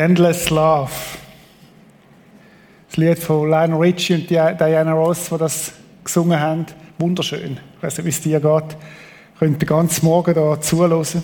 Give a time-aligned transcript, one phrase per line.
[0.00, 0.90] Endless Love.
[2.88, 6.64] Das Lied von Lionel Richie und Diana Ross, die das gesungen haben.
[6.98, 7.60] Wunderschön.
[7.76, 8.76] Ich weiß nicht, wie es dir geht.
[9.38, 11.22] Könnt den ganzen Morgen da zuhören.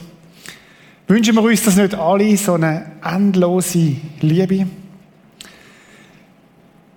[1.08, 4.66] Wünschen wir uns das nicht alle, so eine endlose Liebe?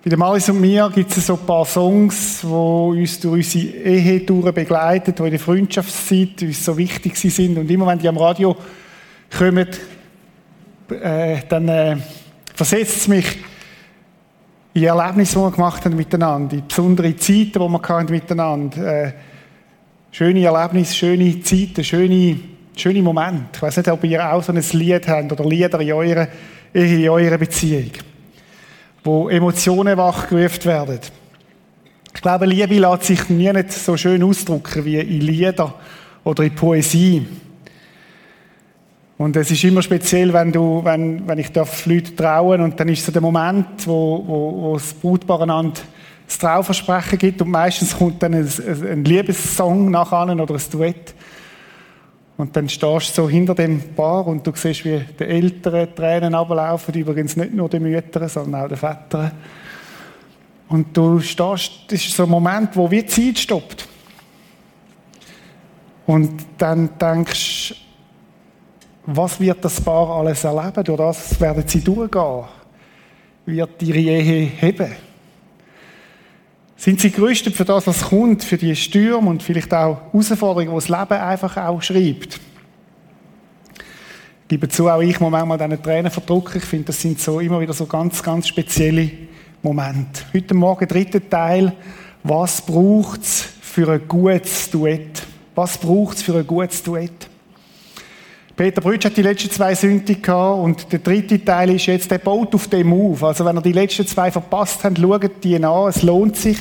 [0.04, 3.74] Bei dem Malis und mir gibt es so ein paar Songs, die uns durch unsere
[3.74, 7.56] Ehe begleiten, die in der Freundschaftszeit uns so wichtig sind.
[7.56, 8.54] Und immer wenn die am Radio
[9.36, 9.66] kommen,
[10.92, 11.96] äh, dann äh,
[12.54, 13.38] versetzt es mich
[14.74, 19.04] in Erlebnisse, die wir gemacht haben miteinander, in besondere Zeiten, die wir hatten miteinander.
[19.04, 19.12] Äh,
[20.10, 22.40] schöne Erlebnisse, schöne Zeiten, schöne,
[22.76, 23.48] schöne Momente.
[23.54, 26.28] Ich weiß nicht, ob ihr auch so ein Lied habt oder Lieder in eurer,
[26.72, 27.90] in eurer Beziehung
[29.04, 31.00] wo Emotionen wachgerufen werden.
[32.14, 35.74] Ich glaube, Liebe lässt sich nie nicht so schön ausdrücken wie in Lieder
[36.24, 37.26] oder in Poesie.
[39.20, 42.88] Und es ist immer speziell, wenn du, wenn, wenn ich darf Leute trauen und dann
[42.88, 45.46] ist so der Moment, wo, wo, wo das Brautpaar
[46.26, 51.14] das Trauversprechen gibt und meistens kommt dann ein, ein Liebessong nachher oder ein Duett.
[52.38, 56.34] Und dann stehst du so hinter dem Paar und du siehst, wie die Eltern Tränen
[56.34, 59.32] ablaufen, übrigens nicht nur die Mütter, sondern auch die Väter.
[60.70, 63.86] Und du stehst, das ist so ein Moment, wo wie die Zeit stoppt.
[66.06, 67.89] Und dann denkst du,
[69.16, 70.84] was wird das Paar alles erleben?
[70.84, 72.44] Durch das werden sie durchgehen.
[73.46, 74.92] Wird ihre Ehe heben?
[76.76, 80.74] Sind sie gerüstet für das, was kommt, für die Stürme und vielleicht auch Herausforderungen, die
[80.74, 82.40] das Leben einfach auch schreibt?
[84.42, 86.56] Ich gebe zu, auch ich muss manchmal diese Tränen verdrücken.
[86.56, 89.10] Ich finde, das sind so immer wieder so ganz, ganz spezielle
[89.62, 90.22] Momente.
[90.34, 91.72] Heute Morgen, dritter Teil.
[92.22, 95.22] Was braucht es für ein gutes Duett?
[95.54, 97.29] Was braucht es für ein gutes Duett?
[98.60, 102.18] Peter Brütsch hat die letzten zwei Sünden gehabt und der dritte Teil ist jetzt, der
[102.18, 103.24] baut auf dem auf.
[103.24, 106.58] Also wenn ihr die letzten zwei verpasst habt, schaut die an, es lohnt sich.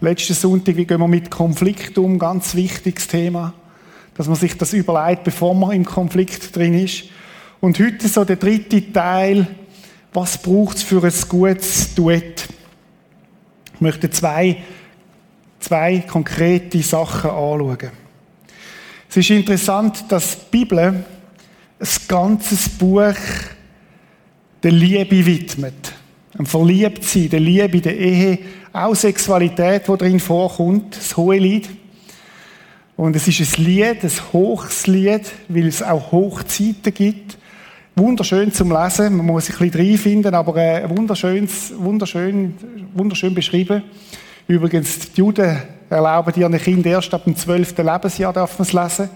[0.00, 2.18] Letzten Sonntag, wie gehen wir mit Konflikt um?
[2.18, 3.52] Ganz wichtiges Thema.
[4.14, 7.04] Dass man sich das überlegt, bevor man im Konflikt drin ist.
[7.60, 9.46] Und heute so der dritte Teil,
[10.14, 12.48] was braucht es für ein gutes Duett?
[13.74, 14.56] Ich möchte zwei,
[15.60, 18.03] zwei konkrete Sachen anschauen.
[19.16, 21.04] Es ist interessant, dass die Bibel ein
[22.08, 23.14] ganzes Buch
[24.60, 25.92] der Liebe widmet.
[26.36, 28.40] Ein Verliebtsein, der Liebe, der Ehe,
[28.72, 31.68] auch Sexualität, die drin vorkommt, das hohe Lied.
[32.96, 37.38] Und es ist ein Lied, ein hohes Lied, weil es auch Hochzeiten gibt.
[37.94, 42.54] Wunderschön zum Lesen, man muss sich ein bisschen reinfinden, aber äh, wunderschön, wunderschön,
[42.92, 43.84] wunderschön beschrieben.
[44.48, 47.78] Übrigens, die Juden erlauben ihren Kindern erst ab dem 12.
[47.78, 49.10] Lebensjahr darf man es lesen,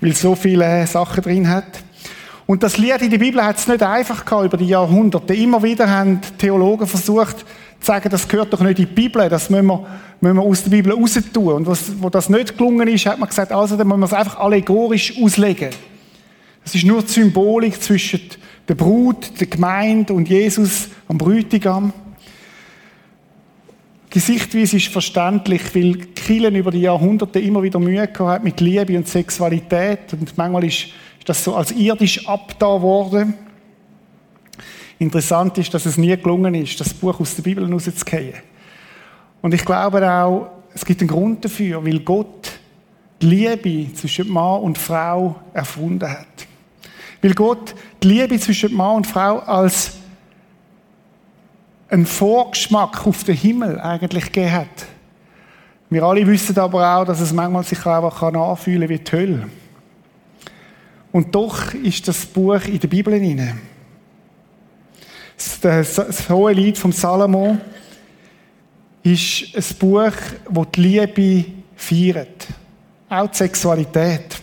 [0.00, 1.82] weil es so viele Sachen drin hat.
[2.46, 5.34] Und das Lied in der Bibel hat es nicht einfach gehabt über die Jahrhunderte.
[5.34, 7.46] Immer wieder haben Theologen versucht zu
[7.86, 9.86] sagen, das gehört doch nicht in die Bibel, das müssen wir,
[10.20, 11.52] müssen wir aus der Bibel raus tun.
[11.52, 14.12] Und was, wo das nicht gelungen ist, hat man gesagt, also dann müssen wir es
[14.12, 15.70] einfach allegorisch auslegen.
[16.64, 18.20] Es ist nur die Symbolik zwischen
[18.68, 21.92] der Brut, der Gemeinde und Jesus am Brütigam.
[24.12, 29.08] Gesichtweise ist verständlich, weil Kielen über die Jahrhunderte immer wieder Mühe gehabt mit Liebe und
[29.08, 30.88] Sexualität und manchmal ist,
[31.24, 33.32] das so als irdisch abda worden.
[34.98, 38.34] Interessant ist, dass es nie gelungen ist, das Buch aus der Bibel rauszugehen.
[39.40, 42.52] Und ich glaube auch, es gibt einen Grund dafür, weil Gott
[43.22, 46.46] die Liebe zwischen Mann und Frau erfunden hat.
[47.22, 50.01] Weil Gott die Liebe zwischen Mann und Frau als
[51.92, 54.86] einen Vorgeschmack auf den Himmel eigentlich gegeben hat.
[55.90, 59.48] Wir alle wissen aber auch, dass es manchmal sich einfach anfühlen wie die Hölle.
[61.12, 63.60] Und doch ist das Buch in der Bibel drin.
[65.60, 67.58] Das, das hohe Lied vom Salomo
[69.02, 70.12] ist ein Buch,
[70.50, 71.44] das die Liebe
[71.76, 72.46] feiert.
[73.10, 74.40] Auch die Sexualität.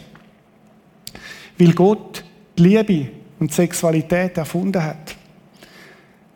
[1.57, 2.23] Weil Gott
[2.55, 3.09] die Liebe
[3.39, 5.15] und die Sexualität erfunden hat.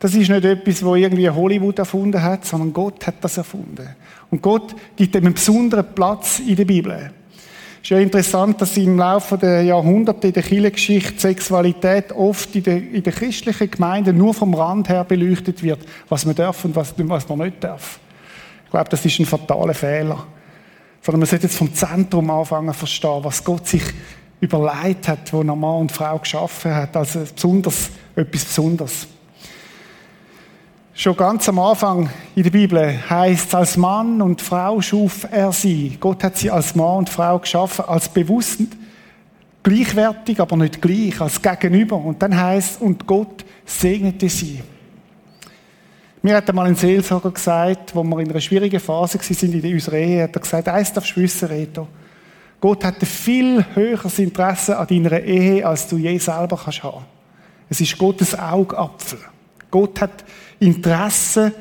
[0.04, 3.88] Das ist nicht etwas, wo irgendwie Hollywood erfunden hat, sondern Gott hat das erfunden.
[4.30, 6.92] Und Gott gibt ihm einen besonderen Platz in der Bibel.
[6.92, 12.64] Es ist ja interessant, dass im Laufe der Jahrhunderte in der Kirchengeschichte Sexualität oft in
[12.64, 15.80] der, in der christlichen Gemeinde nur vom Rand her beleuchtet wird,
[16.10, 17.98] was man darf und was, was man nicht darf.
[18.66, 20.26] Ich glaube, das ist ein fataler Fehler.
[21.00, 23.84] Sondern man sollte jetzt vom Zentrum anfangen zu verstehen, was Gott sich
[24.38, 29.08] überlegt hat, wo Mann und Frau geschaffen hat, also besonders, etwas Besonderes.
[30.96, 35.50] Schon ganz am Anfang in der Bibel heißt es, als Mann und Frau schuf er
[35.50, 35.96] sie.
[35.98, 38.60] Gott hat sie als Mann und Frau geschaffen, als bewusst
[39.64, 41.96] gleichwertig, aber nicht gleich, als Gegenüber.
[41.96, 44.62] Und dann heißt und Gott segnete sie.
[46.22, 49.96] Mir hat einmal ein Seelsorger gesagt, wo wir in einer schwierigen Phase sind in unserer
[49.96, 51.88] Ehe, hat er gesagt, eins darfst du wissen, Reto.
[52.60, 57.04] Gott hat ein viel höheres Interesse an deiner Ehe, als du je selber kannst haben.
[57.68, 59.18] Es ist Gottes Augapfel.
[59.74, 60.24] Gott hat
[60.60, 61.52] Interesse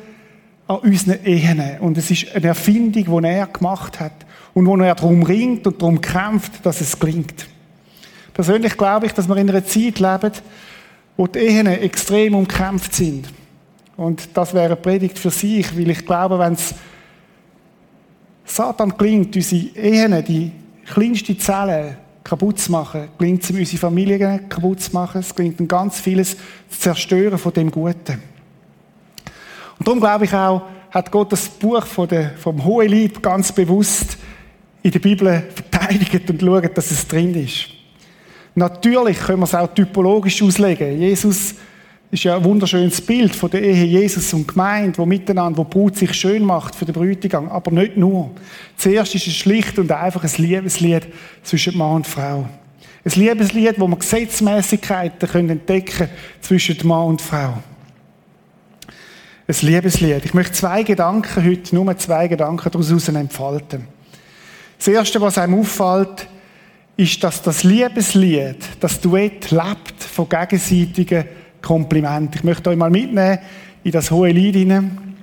[0.68, 1.80] an unseren Ehen.
[1.80, 4.14] Und es ist eine Erfindung, die er gemacht hat.
[4.54, 7.48] Und wo er darum ringt und darum kämpft, dass es gelingt.
[8.32, 10.32] Persönlich glaube ich, dass wir in einer Zeit leben,
[11.18, 13.30] wo die Ehen extrem umkämpft sind.
[13.98, 16.76] Und das wäre eine Predigt für sich, weil ich glaube, wenn es
[18.46, 20.52] Satan gelingt, unsere Ehen, die
[20.86, 25.68] kleinste Zelle kaputt zu machen, gelingt es unsere Familien kaputt zu machen, es gelingt ihm
[25.68, 26.38] ganz vieles
[26.70, 28.22] zu zerstören von dem Guten.
[29.80, 34.18] Und darum glaube ich auch, hat Gott das Buch von der, vom Hohelied ganz bewusst
[34.84, 37.68] in der Bibel verteidigt und schaut, dass es drin ist.
[38.56, 41.00] Natürlich können wir es auch typologisch auslegen.
[41.00, 41.56] Jesus
[42.14, 45.98] ist ja ein wunderschönes Bild von der Ehe Jesus und Gemeinde, wo miteinander, wo Brut
[45.98, 47.50] sich schön macht für den Bräutigam.
[47.50, 48.30] Aber nicht nur.
[48.78, 51.08] Zuerst ist es schlicht und einfach ein Liebeslied
[51.42, 52.48] zwischen Mann und Frau.
[53.04, 57.64] Ein Liebeslied, wo man Gesetzmäßigkeiten entdecken können zwischen Mann und Frau.
[59.48, 60.24] Ein Liebeslied.
[60.24, 63.88] Ich möchte zwei Gedanken heute, nur zwei Gedanken daraus entfalten.
[64.78, 66.28] Das Erste, was einem auffällt,
[66.96, 71.26] ist, dass das Liebeslied, das Duett lebt von gegenseitigen
[71.64, 72.36] Kompliment.
[72.36, 73.40] Ich möchte euch mal mitnehmen
[73.84, 75.16] in das hohe Lied hinein.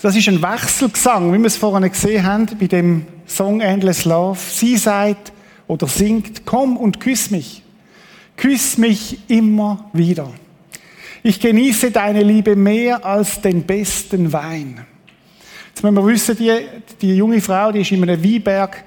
[0.00, 4.38] Das ist ein Wechselgesang, wie wir es vorhin gesehen haben, bei dem Song Endless Love.
[4.38, 5.32] Sie sagt
[5.66, 7.62] oder singt, komm und küss mich.
[8.36, 10.30] Küss mich immer wieder.
[11.22, 14.86] Ich genieße deine Liebe mehr als den besten Wein.
[15.68, 16.52] Jetzt müssen wir wissen, die,
[17.02, 18.84] die junge Frau, die ist in einem Weinberg,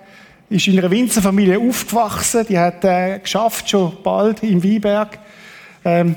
[0.49, 5.19] ist in einer Winzerfamilie aufgewachsen, die hat äh, geschafft schon bald im Weinberg
[5.85, 6.15] ähm,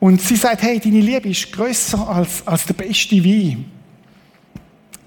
[0.00, 3.64] und sie sagt, hey, deine Liebe ist größer als, als der beste Wein.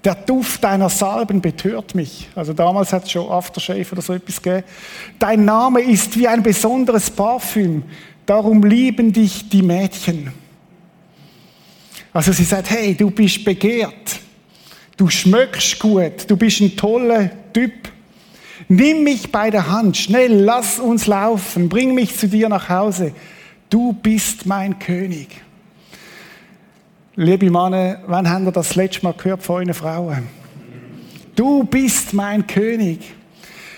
[0.04, 2.28] Der Duft deiner Salben betört mich.
[2.34, 4.66] Also damals hat es schon Aftershave oder so etwas gegeben.
[5.18, 7.84] Dein Name ist wie ein besonderes Parfüm.
[8.26, 10.32] Darum lieben dich die Mädchen.
[12.12, 14.20] Also sie sagt, hey, du bist begehrt.
[14.96, 16.28] Du schmöckst gut.
[16.28, 17.72] Du bist ein toller Typ.
[18.68, 19.96] Nimm mich bei der Hand.
[19.96, 21.68] Schnell, lass uns laufen.
[21.68, 23.12] Bring mich zu dir nach Hause.
[23.72, 25.28] Du bist mein König.
[27.16, 30.28] Liebe Männer, wann haben wir das letzte Mal gehört von euren Frauen?
[31.34, 33.14] Du bist mein König.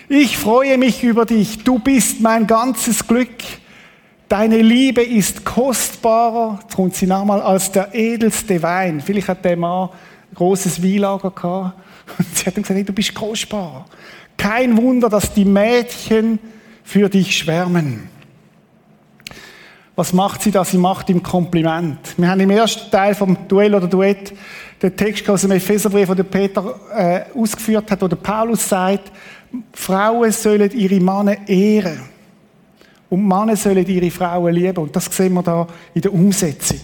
[0.09, 1.63] Ich freue mich über dich.
[1.63, 3.29] Du bist mein ganzes Glück.
[4.27, 8.99] Deine Liebe ist kostbarer, jetzt kommt sie nochmal, als der edelste Wein.
[8.99, 9.87] Vielleicht hat der Mann
[10.29, 11.79] ein großes Weinlager gehabt.
[12.17, 13.85] Und sie hat ihm gesagt, hey, du bist kostbar.
[14.35, 16.37] Kein Wunder, dass die Mädchen
[16.83, 18.13] für dich schwärmen.
[19.95, 20.65] Was macht sie da?
[20.65, 21.99] Sie macht ihm Kompliment.
[22.17, 24.33] Wir haben im ersten Teil vom Duell oder Duett
[24.81, 29.11] den Text aus dem Epheserbrief, den Peter äh, ausgeführt hat, wo der Paulus sagt,
[29.71, 32.01] Frauen sollen ihre Männer ehren.
[33.09, 34.83] Und Männer sollen ihre Frauen lieben.
[34.83, 36.81] Und das sehen wir da in der Umsetzung.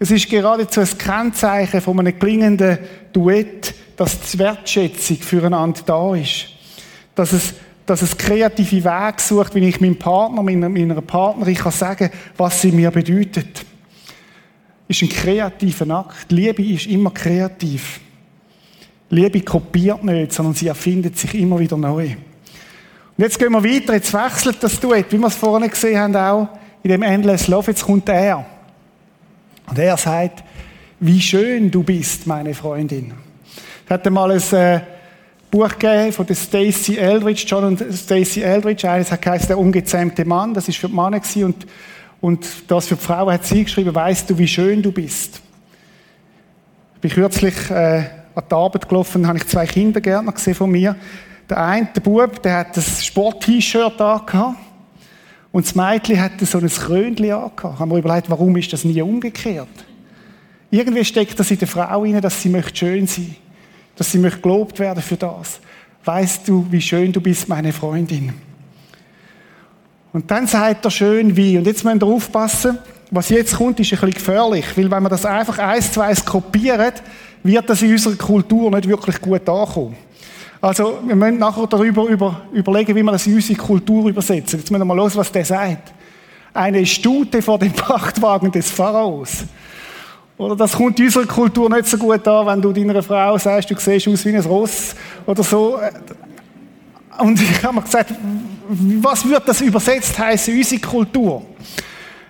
[0.00, 2.78] Es ist geradezu ein Kennzeichen von einem klingenden
[3.12, 6.46] Duett, dass die Wertschätzung füreinander da ist.
[7.14, 7.54] Dass es
[7.88, 12.60] dass es kreative Wege sucht, wie ich meinem Partner, meiner, meiner Partnerin kann sagen, was
[12.60, 13.64] sie mir bedeutet.
[14.86, 16.30] Ist ein kreativer Akt.
[16.30, 18.00] Liebe ist immer kreativ.
[19.10, 22.08] Liebe kopiert nicht, sondern sie erfindet sich immer wieder neu.
[23.16, 26.16] Und jetzt gehen wir weiter, jetzt wechselt das Duett, wie wir es vorhin gesehen haben,
[26.16, 26.48] auch
[26.82, 27.70] in dem Endless Love.
[27.70, 28.44] Jetzt kommt er.
[29.66, 30.44] Und er sagt,
[31.00, 33.14] wie schön du bist, meine Freundin.
[33.84, 34.80] Ich hatte mal ein, äh,
[35.50, 38.88] Buch gegeben von der Stacey Eldridge, John und Stacey Eldridge.
[38.88, 40.52] Eines hat geheißen, der ungezähmte Mann.
[40.52, 41.66] Das ist für die Männer und,
[42.20, 45.40] und das für die Frau hat sie geschrieben, weißt du, wie schön du bist.
[46.96, 50.96] Ich bin kürzlich äh, an die Arbeit gelaufen, habe ich zwei Kindergärtner gesehen von mir.
[51.48, 54.58] Der eine, der Bub, der hat ein Sport-T-Shirt angehabt.
[55.50, 57.78] Und das Mädchen hatte so ein Krönchen angehabt.
[57.78, 59.68] Haben wir überlegt, warum ist das nie umgekehrt?
[60.70, 63.47] Irgendwie steckt das in der Frau rein, dass sie möchte schön sein möchte
[63.98, 65.60] dass sie möchte gelobt werden für das.
[66.04, 68.32] Weißt du, wie schön du bist, meine Freundin.
[70.12, 71.58] Und dann sagt er schön wie.
[71.58, 72.78] Und jetzt müssen wir aufpassen,
[73.10, 74.64] was jetzt kommt, ist ein bisschen gefährlich.
[74.76, 76.24] Weil wenn man das einfach eins zu eins
[77.42, 79.96] wird das in unserer Kultur nicht wirklich gut ankommen.
[80.60, 84.58] Also, wir müssen nachher darüber über, überlegen, wie wir das in unsere Kultur übersetzen.
[84.58, 85.92] Jetzt müssen wir mal los, was der sagt.
[86.52, 89.44] Eine Stute vor dem Prachtwagen des Pharaos.
[90.38, 93.74] Oder das kommt unserer Kultur nicht so gut an, wenn du deiner Frau sagst, du
[93.76, 94.94] siehst aus wie ein Ross
[95.26, 95.80] oder so.
[97.18, 98.14] Und ich habe mir gesagt,
[98.68, 101.44] was wird das übersetzt heißen, unsere Kultur?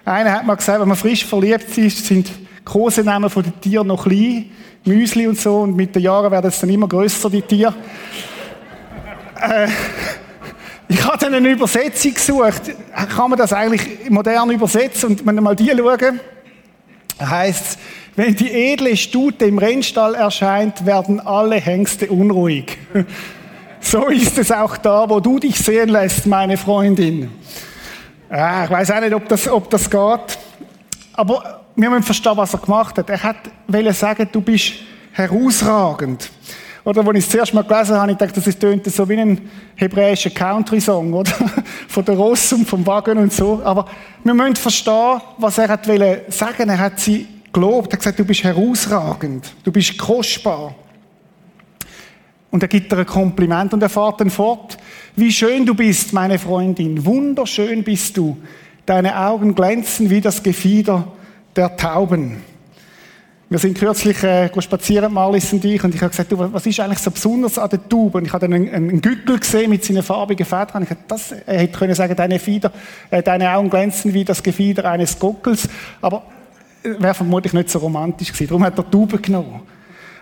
[0.07, 2.31] Einer hat mal gesagt, wenn man frisch verliebt ist, sind
[2.65, 4.47] Kosenamen von den Tieren noch klein,
[4.87, 7.75] Müsli und so, und mit den Jahren werden es dann immer größer, die Tiere.
[9.39, 9.69] äh,
[10.89, 12.63] ich habe dann eine Übersetzung gesucht.
[13.15, 15.11] Kann man das eigentlich modern übersetzen?
[15.11, 16.21] Und wenn wir mal die schauen,
[17.21, 17.79] heißt
[18.19, 22.77] wenn die edle Stute im Rennstall erscheint, werden alle Hengste unruhig.
[23.81, 27.31] So ist es auch da, wo du dich sehen lässt, meine Freundin.
[28.29, 30.39] Ja, ich weiß auch nicht, ob das, ob das geht.
[31.13, 33.09] Aber wir müssen verstehen, was er gemacht hat.
[33.09, 33.37] Er hat
[33.93, 34.73] sagen, du bist
[35.13, 36.29] herausragend.
[36.85, 39.49] Oder, als ich es zuerst mal gelesen habe, ich dachte, das tönt so wie ein
[39.77, 41.33] hebräischer Country-Song, oder?
[41.89, 43.63] Von der Ross und vom Wagen und so.
[43.65, 43.87] Aber
[44.25, 46.69] wir müssen verstehen, was er hat sagen.
[46.69, 47.89] Er hat sie gelobt.
[47.89, 49.53] Er hat gesagt, du bist herausragend.
[49.65, 50.75] Du bist kostbar.
[52.51, 54.79] Und er gibt ihr ein Kompliment und er fährt dann fort.
[55.17, 57.05] Wie schön du bist, meine Freundin.
[57.05, 58.39] Wunderschön bist du.
[58.87, 61.13] Deine Augen glänzen wie das Gefieder
[61.57, 62.37] der Tauben.
[63.51, 66.81] Wir sind kürzlich äh, spazieren, Marlies und ich, und ich habe gesagt, du, was ist
[66.81, 68.19] eigentlich so besonders an der Taube?
[68.19, 70.83] Und ich habe dann einen, einen Gückel gesehen mit seinen farbigen Federn.
[70.83, 72.71] Ich habe das, er hätte können sagen, deine Fieder,
[73.11, 75.67] äh, deine Augen glänzen wie das Gefieder eines Gockels.
[76.03, 76.25] Aber
[76.83, 78.49] wäre vermutlich nicht so romantisch gewesen.
[78.49, 79.61] Darum hat er Tauben genommen.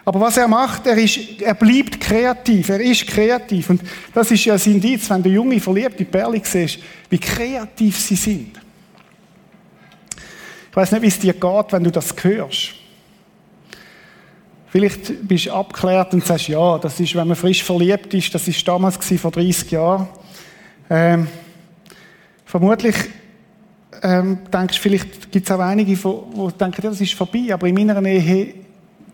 [0.04, 3.70] Aber was er macht, er, ist, er bleibt kreativ, er ist kreativ.
[3.70, 3.82] Und
[4.14, 6.78] das ist ja ein Indiz, wenn du junge, verliebte Perle siehst,
[7.10, 8.60] wie kreativ sie sind.
[10.70, 12.74] Ich weiß nicht, wie es dir geht, wenn du das hörst.
[14.68, 18.46] Vielleicht bist du abgeklärt und sagst, ja, das ist, wenn man frisch verliebt ist, das
[18.46, 20.06] ist damals gewesen, vor 30 Jahren.
[20.88, 21.26] Ähm,
[22.44, 22.94] vermutlich
[24.02, 27.74] ähm, denkst vielleicht gibt es auch einige, die denken, ja, das ist vorbei, aber in
[27.74, 28.54] meiner Ehe,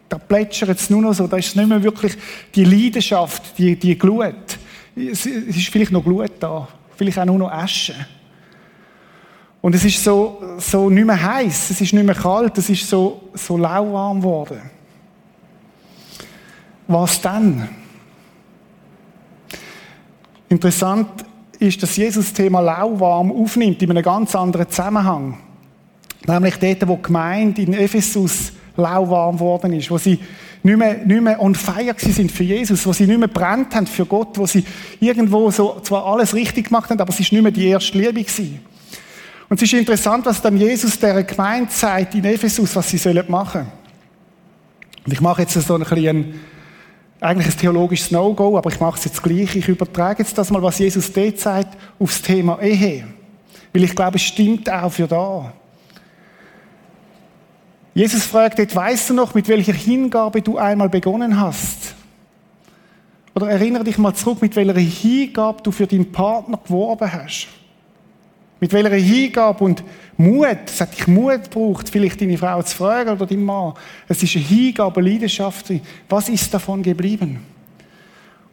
[0.09, 2.17] da plätschert es nur noch so, da ist nicht mehr wirklich
[2.55, 4.59] die Leidenschaft, die, die Glut.
[4.95, 7.95] Es, es ist vielleicht noch Glut da, vielleicht auch nur noch Asche.
[9.62, 12.89] Und es ist so, so nicht mehr heiß, es ist nicht mehr kalt, es ist
[12.89, 14.61] so, so lauwarm geworden.
[16.89, 17.69] Was dann?
[20.49, 21.25] Interessant
[21.62, 25.38] ist, dass Jesus das Thema lauwarm aufnimmt in einem ganz anderen Zusammenhang.
[26.26, 30.19] Nämlich dort, wo die Gemeinde in Ephesus lauwarm geworden ist, wo sie
[30.62, 33.87] nicht mehr, nicht mehr on fire sind für Jesus, wo sie nicht mehr brennt haben
[33.87, 34.64] für Gott, wo sie
[35.00, 38.23] irgendwo so zwar alles richtig gemacht haben, aber es ist nicht mehr die erste Liebe
[38.23, 38.61] gewesen.
[39.49, 43.25] Und es ist interessant, was dann Jesus der Gemeinde sagt in Ephesus, was sie sollen
[43.28, 43.66] machen.
[45.04, 46.40] Und ich mache jetzt so ein bisschen
[47.23, 49.55] eigentlich ein theologisches No-Go, aber ich mache es jetzt gleich.
[49.55, 53.07] Ich übertrage jetzt das mal, was Jesus dort sagt, aufs Thema Ehe.
[53.73, 55.52] Weil ich glaube, es stimmt auch für da.
[57.95, 61.95] Jesus fragt dort, weißt du noch, mit welcher Hingabe du einmal begonnen hast?
[63.35, 67.49] Oder erinnere dich mal zurück, mit welcher Hingabe du für deinen Partner geworben hast.
[68.62, 69.83] Mit welcher Hingabe und
[70.16, 73.73] Mut, es hat dich Mut gebraucht, vielleicht deine Frau zu fragen oder deinen Mann.
[74.07, 75.73] Es ist eine Hingabe, eine Leidenschaft.
[76.09, 77.40] Was ist davon geblieben?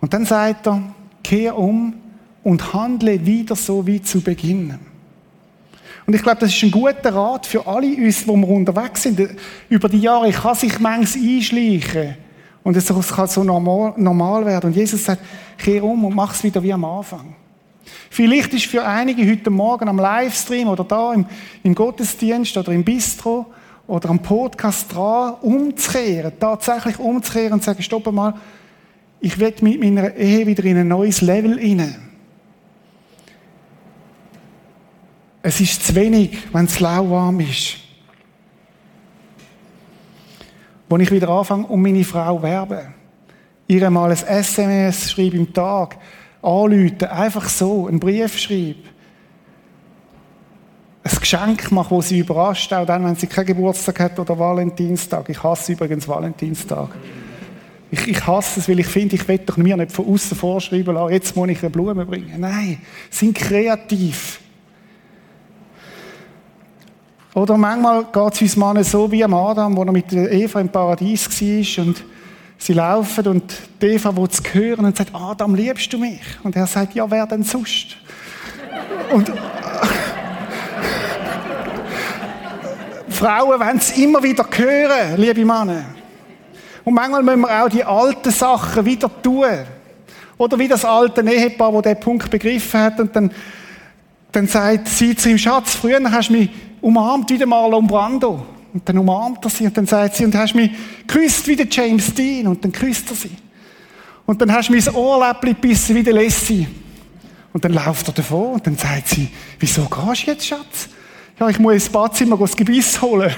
[0.01, 0.81] Und dann sagt er,
[1.23, 1.93] kehr um
[2.43, 4.79] und handle wieder so wie zu Beginn.
[6.07, 9.37] Und ich glaube, das ist ein guter Rat für alle uns, wo wir unterwegs sind.
[9.69, 12.15] Über die Jahre kann sich manches einschleichen.
[12.63, 14.71] Und es kann so normal, normal werden.
[14.71, 15.21] Und Jesus sagt,
[15.59, 17.35] kehr um und mach es wieder wie am Anfang.
[18.09, 21.25] Vielleicht ist für einige heute Morgen am Livestream oder da im,
[21.63, 23.45] im Gottesdienst oder im Bistro
[23.87, 28.35] oder am Podcast dran, umzukehren, tatsächlich umzukehren und zu sagen, stopp mal,
[29.19, 31.95] ich will mit meiner Ehe wieder in ein neues Level hinein.
[35.41, 37.77] Es ist zu wenig, wenn es lauwarm ist.
[40.89, 42.93] Als ich wieder anfange, um meine Frau werben,
[43.67, 45.97] ihr mal ein SMS schreibe im Tag,
[46.41, 48.83] anrufen, einfach so, einen Brief schreiben,
[51.03, 55.29] ein Geschenk machen, das sie überrascht, auch dann, wenn sie keinen Geburtstag hat oder Valentinstag.
[55.29, 56.89] Ich hasse übrigens Valentinstag.
[57.91, 60.93] Ich, ich hasse es, weil ich finde, ich will doch mir nicht von außen vorschreiben
[60.93, 62.35] lassen, jetzt muss ich eine Blume bringen.
[62.37, 62.79] Nein,
[63.09, 64.39] sind kreativ.
[67.33, 70.69] Oder manchmal geht es uns Männern so wie am Adam, wo er mit Eva im
[70.69, 72.03] Paradies war und
[72.61, 76.21] Sie laufen und Eva will es hören und sagt, Adam, liebst du mich?
[76.43, 77.95] Und er sagt, ja, wer denn sonst?
[79.11, 79.29] Und
[83.09, 85.85] Frauen wollen es immer wieder hören, liebe Männer.
[86.83, 89.45] Und manchmal müssen wir auch die alten Sachen wieder tun.
[90.37, 93.31] Oder wie das alte Ehepaar, wo der Punkt begriffen hat und dann,
[94.33, 96.49] dann sagt sie zu ihm, Schatz, früher hast du mich
[96.81, 98.45] umarmt wie der Marlon Brando.
[98.73, 100.71] Und dann umarmt er sie und dann sagt sie, und hast mich
[101.07, 102.47] geküsst wie der James Dean.
[102.47, 103.31] Und dann küsst er sie.
[104.25, 106.67] Und dann hast du mein Ohrläppchen gebissen wie der Lassie.
[107.51, 109.27] Und dann läuft er davor und dann sagt sie,
[109.59, 110.89] wieso gehst du jetzt, Schatz?
[111.39, 113.33] Ja, ich muss ins Badzimmer das Gebiss holen.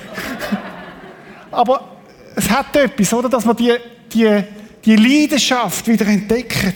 [1.52, 1.98] Aber
[2.36, 3.30] es hat etwas, oder?
[3.30, 3.74] Dass man die,
[4.12, 4.44] die,
[4.84, 6.76] die Leidenschaft wieder entdeckt.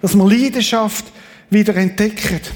[0.00, 1.04] Dass man Leidenschaft
[1.50, 2.50] wieder entdeckt.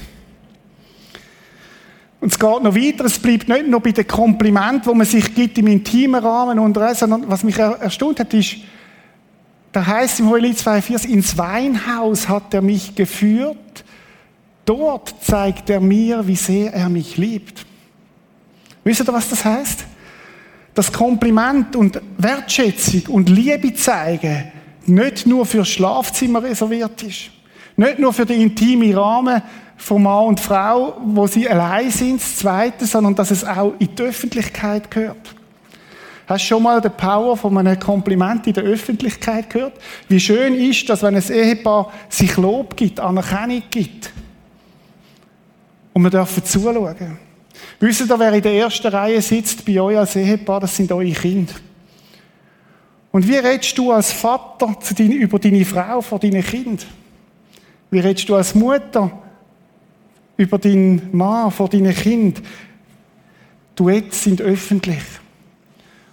[2.19, 5.35] Und es geht noch weiter, es bleibt nicht nur bei den Komplimenten, wo man sich
[5.35, 8.57] gibt im intimen Rahmen und sondern was mich erstaunt hat, ist,
[9.71, 13.83] da heißt im Hohelied 2,4, ins Weinhaus hat er mich geführt,
[14.65, 17.65] dort zeigt er mir, wie sehr er mich liebt.
[18.83, 19.85] Wisst ihr, was das heißt?
[20.73, 24.51] Das Kompliment und Wertschätzung und Liebe zeigen
[24.85, 27.29] nicht nur für Schlafzimmer reserviert ist,
[27.75, 29.41] nicht nur für den intimen Rahmen
[29.77, 33.95] von Mann und Frau, wo sie allein sind, das Zweite, sondern dass es auch in
[33.95, 35.35] die Öffentlichkeit gehört.
[36.27, 39.73] Hast du schon mal die Power von einem Kompliment in der Öffentlichkeit gehört?
[40.09, 44.11] Wie schön ist das, wenn ein Ehepaar sich Lob gibt, Anerkennung gibt.
[45.93, 47.17] Und wir dürfen zuschauen.
[47.79, 50.59] Wisst ihr, wer in der ersten Reihe sitzt bei euch als Ehepaar?
[50.59, 51.53] Das sind eure Kinder.
[53.11, 56.85] Und wie redest du als Vater über deine Frau vor deinen Kind?
[57.89, 59.11] Wie redest du als Mutter
[60.37, 62.41] über deinen Mann vor deinen Kind?
[63.75, 65.03] Duets sind öffentlich.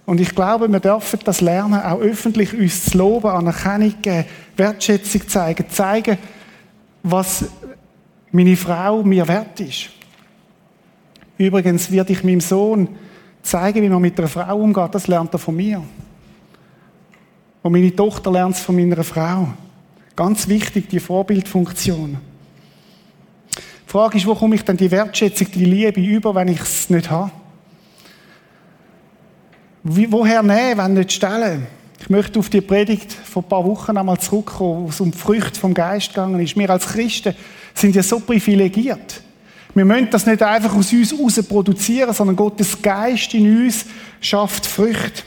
[0.05, 5.27] Und ich glaube, wir dürfen das lernen, auch öffentlich uns zu loben, Anerkennung geben, Wertschätzung
[5.27, 6.17] zeigen, zeigen,
[7.01, 7.45] was
[8.31, 9.89] meine Frau mir wert ist.
[11.37, 12.89] Übrigens werde ich meinem Sohn
[13.41, 14.93] zeigen, wie man mit einer Frau umgeht.
[14.93, 15.83] Das lernt er von mir.
[17.63, 19.49] Und meine Tochter lernt es von meiner Frau.
[20.15, 22.17] Ganz wichtig, die Vorbildfunktion.
[23.95, 26.89] Die Frage ist, wo komme ich denn die Wertschätzung, die Liebe über, wenn ich es
[26.89, 27.31] nicht habe?
[29.83, 31.65] Wie, woher nehmen, wenn nicht stellen?
[32.01, 35.17] Ich möchte auf die Predigt vor ein paar Wochen einmal zurückkommen, wo es um die
[35.17, 36.57] Früchte vom Geist gegangen ist.
[36.57, 37.35] Wir als Christen
[37.73, 39.21] sind ja so privilegiert.
[39.73, 43.85] Wir müssen das nicht einfach aus uns heraus produzieren, sondern Gottes Geist in uns
[44.19, 45.23] schafft Früchte.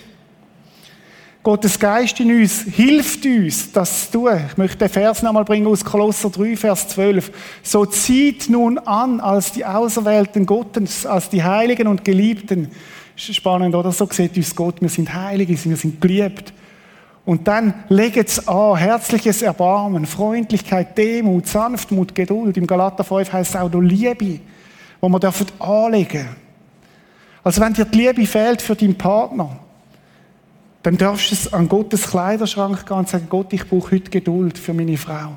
[1.48, 4.38] Gottes Geist in uns hilft uns, das zu tun.
[4.50, 7.32] Ich möchte den Vers nochmal bringen aus Kolosser 3, Vers 12.
[7.62, 12.70] So zieht nun an als die Auserwählten Gottes, als die Heiligen und Geliebten,
[13.16, 13.92] Spannend, oder?
[13.92, 14.82] So sieht uns Gott.
[14.82, 16.52] Wir sind heilig, wir sind geliebt.
[17.24, 22.58] Und dann legt es an, herzliches Erbarmen, Freundlichkeit, Demut, Sanftmut, Geduld.
[22.58, 24.40] Im Galater 5 heißt es auch noch Liebe,
[25.00, 25.46] wo man dürfen.
[25.58, 29.60] Also wenn dir die Liebe fehlt für deinen Partner,
[30.88, 34.56] dann darfst du es an Gottes Kleiderschrank gehen und sagen, Gott, ich brauche heute Geduld
[34.56, 35.36] für meine Frau.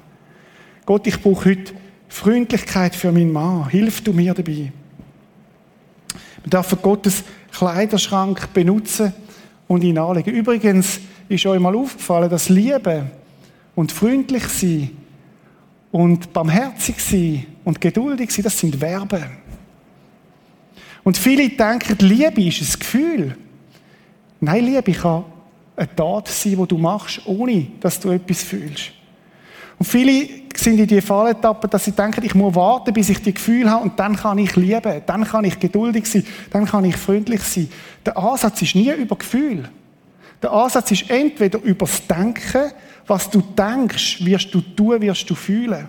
[0.86, 1.74] Gott, ich brauche heute
[2.08, 3.68] Freundlichkeit für meinen Mann.
[3.68, 4.72] Hilf du mir dabei.
[6.42, 9.12] Wir dürfen Gottes Kleiderschrank benutzen
[9.68, 10.34] und ihn anlegen.
[10.34, 13.12] Übrigens ist euch mal aufgefallen, dass Liebe
[13.76, 14.92] und freundlich sein
[15.92, 19.26] und barmherzig sein und geduldig sein, das sind Verben.
[21.04, 23.38] Und viele denken, Liebe ist ein Gefühl.
[24.40, 25.26] Nein, Liebe kann
[25.82, 28.92] eine Tat sein, die du machst, ohne dass du etwas fühlst.
[29.80, 33.34] Und viele sind in die Falletappe, dass sie denken, ich muss warten, bis ich die
[33.34, 36.96] Gefühle habe und dann kann ich lieben, dann kann ich geduldig sein, dann kann ich
[36.96, 37.68] freundlich sein.
[38.06, 39.68] Der Ansatz ist nie über Gefühl.
[40.42, 42.72] Der Ansatz ist entweder übers Denken,
[43.08, 45.88] was du denkst, wirst du tun, wirst du fühlen.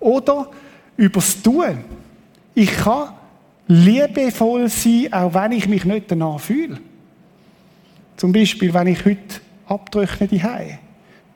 [0.00, 0.48] Oder
[0.96, 1.84] übers Tun.
[2.54, 3.10] Ich kann
[3.66, 6.80] liebevoll sein, auch wenn ich mich nicht danach fühle.
[8.22, 9.18] Zum Beispiel, wenn ich heute
[9.66, 10.78] abtrockne die Hause.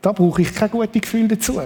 [0.01, 1.61] Da brauche ich kein gutes Gefühl dazu.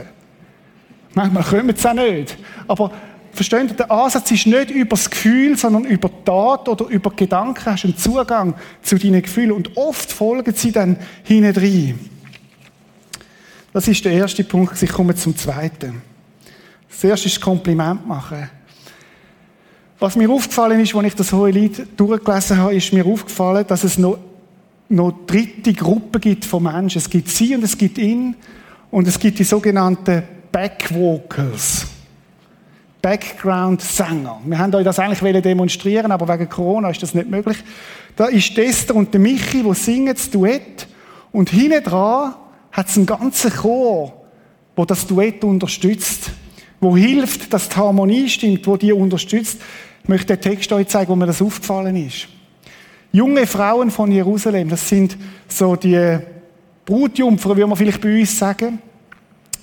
[1.13, 2.39] Manchmal kommen sie auch nicht.
[2.67, 2.91] Aber
[3.31, 7.67] versteht ihr, der Ansatz ist nicht über das Gefühl, sondern über Tat oder über Gedanken
[7.67, 9.53] hast du einen Zugang zu deinen Gefühlen.
[9.53, 12.01] Und oft folgen sie dann hinein rein.
[13.75, 14.83] Das ist der erste Punkt.
[14.83, 16.01] Ich komme zum zweiten.
[16.89, 18.49] Das erste ist Kompliment machen.
[19.99, 23.85] Was mir aufgefallen ist, als ich das hohe Lied durchgelesen habe, ist mir aufgefallen, dass
[23.85, 24.17] es noch
[24.90, 26.98] noch dritte Gruppe gibt von Menschen.
[26.98, 28.35] Es gibt sie und es gibt ihn
[28.90, 31.87] und es gibt die sogenannten Backwalkers.
[33.00, 34.40] Background-Sänger.
[34.44, 37.57] Wir haben euch das eigentlich demonstrieren, aber wegen Corona ist das nicht möglich.
[38.16, 40.87] Da ist Esther und der Michi, die singen das Duett
[41.33, 42.35] und hinten dran
[42.72, 44.12] hat es einen ganzen Chor,
[44.76, 46.31] wo das Duett unterstützt,
[46.81, 49.61] wo hilft, dass die Harmonie stimmt, wo die unterstützt.
[50.03, 52.29] Ich möchte den Text euch zeigen, wo mir das aufgefallen ist.
[53.12, 55.16] Junge Frauen von Jerusalem, das sind
[55.49, 56.18] so die
[56.85, 58.79] Brutjumpfer, wie man vielleicht bei uns sagen.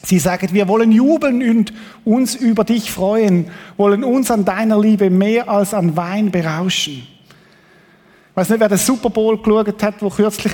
[0.04, 5.10] Sie sagen, wir wollen jubeln und uns über dich freuen, wollen uns an deiner Liebe
[5.10, 7.08] mehr als an Wein berauschen.
[8.30, 10.54] Ich weiß nicht, wer den Super Bowl geschaut hat, wo kürzlich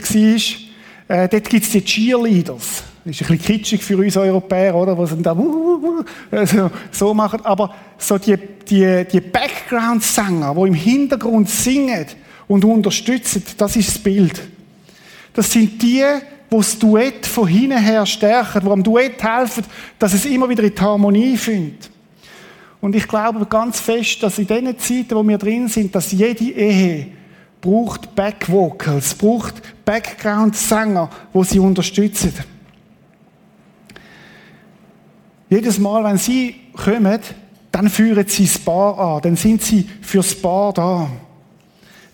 [1.08, 1.18] war.
[1.18, 2.84] Äh, dort gibt es die Cheerleaders.
[3.04, 4.98] Das ist ein bisschen kitschig für uns Europäer, oder?
[4.98, 5.36] Was da
[6.32, 7.42] also, so machen.
[7.44, 8.38] Aber so die,
[8.70, 12.06] die, die Background-Sänger, die im Hintergrund singen
[12.48, 14.42] und unterstützen, das ist das Bild.
[15.34, 19.64] Das sind die, die das Duett von hinten her stärken, die am Duett helfen,
[19.98, 21.90] dass es immer wieder in die Harmonie findet.
[22.80, 26.44] Und ich glaube ganz fest, dass in den Zeiten, wo wir drin sind, dass jede
[26.44, 27.08] Ehe
[27.62, 32.34] braucht Backvocals, braucht Background-Sänger, wo sie unterstützen.
[35.50, 37.20] Jedes Mal, wenn sie kommen,
[37.72, 41.10] dann führen sie das Paar an, dann sind sie fürs Paar da.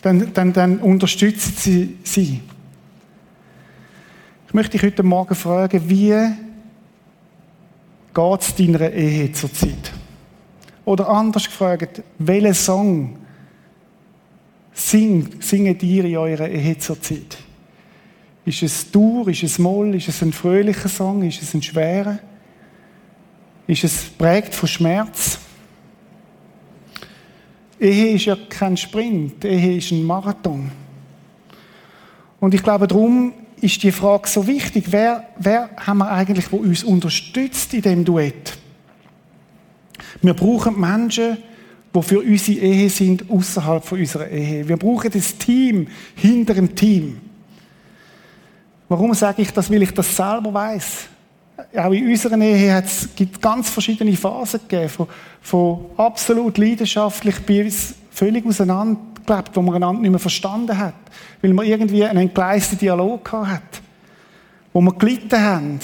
[0.01, 2.41] Dann, dann, dann unterstützen sie sie.
[4.47, 6.15] Ich möchte dich heute Morgen fragen, wie
[8.13, 9.91] geht es deiner Ehe zur Zeit?
[10.85, 13.17] Oder anders gefragt, welchen Song
[14.73, 17.37] singt, singt ihr in eurer Ehe zur Zeit?
[18.45, 22.17] Ist es Dur, ist es Moll, ist es ein fröhlicher Song, ist es ein schwerer?
[23.67, 25.37] Ist es prägt von Schmerz?
[27.79, 30.69] Ehe ist ja kein Sprint, Ehe ist ein Marathon.
[32.39, 34.85] Und ich glaube, darum ist die Frage so wichtig.
[34.89, 38.57] Wer, wer haben wir eigentlich, wo uns unterstützt in dem Duett?
[40.21, 41.37] Wir brauchen Menschen,
[41.93, 44.67] die für unsere Ehe sind, außerhalb unserer Ehe.
[44.67, 47.19] Wir brauchen das Team hinter dem Team.
[48.87, 49.71] Warum sage ich das?
[49.71, 51.09] Weil ich das selber weiß
[51.75, 55.07] auch in unserer Ehe hat es gibt ganz verschiedene Phasen gegeben, von,
[55.41, 60.95] von absolut leidenschaftlich bis völlig auseinandergelebt, wo man einander nicht mehr verstanden hat,
[61.41, 63.81] weil man irgendwie einen entgleisten Dialog hat,
[64.73, 65.79] wo wir gelitten haben,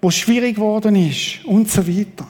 [0.00, 2.26] wo es schwierig geworden ist und so weiter.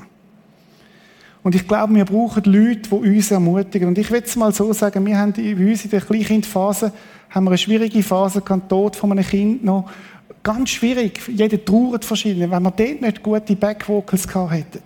[1.43, 3.89] Und ich glaube, wir brauchen Leute, die uns ermutigen.
[3.89, 6.93] Und ich will es mal so sagen, wir haben bei uns in der Kleinkindphase
[7.31, 9.91] haben wir eine schwierige Phase gehabt, Tod von einem Kind noch.
[10.43, 11.21] Ganz schwierig.
[11.29, 12.51] Jeder trauert verschieden.
[12.51, 14.83] Wenn wir dort nicht gute Backvocals gehabt hätten,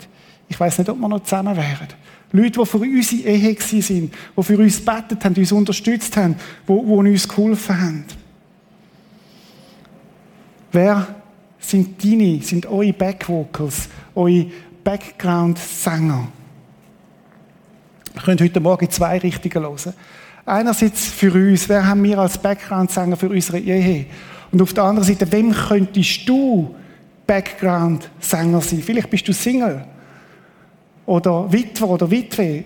[0.49, 1.89] ich weiß nicht, ob wir noch zusammen wären.
[2.33, 6.37] Leute, die für unsere Ehe sind, die für uns betet haben, uns unterstützt haben,
[6.69, 8.05] die, die uns geholfen haben.
[10.73, 11.07] Wer
[11.59, 14.47] sind deine, sind eure Backvocals, eure
[14.85, 16.29] Background-Sänger?
[18.13, 19.95] Wir können heute Morgen zwei Richtungen hören.
[20.45, 24.07] Einerseits für uns, wer haben wir als Background-Sänger für unsere Ehe?
[24.57, 26.75] Und auf der anderen Seite, wem könntest du
[27.27, 28.81] Background-Sänger sein?
[28.81, 29.85] Vielleicht bist du Single
[31.05, 32.65] oder Witwer oder Witwe.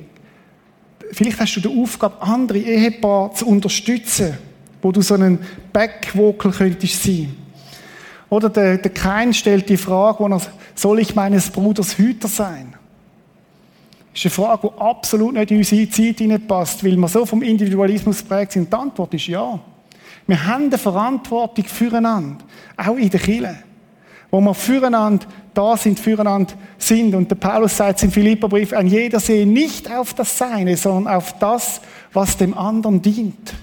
[1.10, 4.38] Vielleicht hast du die Aufgabe, andere Ehepaare zu unterstützen,
[4.80, 5.40] wo du so einen
[5.72, 7.34] Backvocal könntest sein.
[8.28, 10.40] Oder der, der Kain stellt die Frage, er,
[10.76, 12.72] soll ich meines Bruders Hüter sein?
[14.12, 17.42] Das ist eine Frage, die absolut nicht in unsere Zeit hineinpasst, weil wir so vom
[17.42, 18.72] Individualismus prägt sind.
[18.72, 19.58] Die Antwort ist ja.
[20.30, 22.44] Wir haben eine Verantwortung füreinander,
[22.76, 23.64] auch in der Kirche.
[24.30, 27.16] Wo wir füreinander da sind, füreinander sind.
[27.16, 31.36] Und der Paulus sagt im Philipperbrief, ein jeder sehe nicht auf das Seine, sondern auf
[31.40, 31.80] das,
[32.12, 33.54] was dem anderen dient.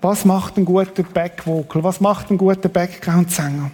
[0.00, 1.82] Was macht ein guter Backvocal?
[1.82, 3.72] Was macht ein guter Background-Sänger?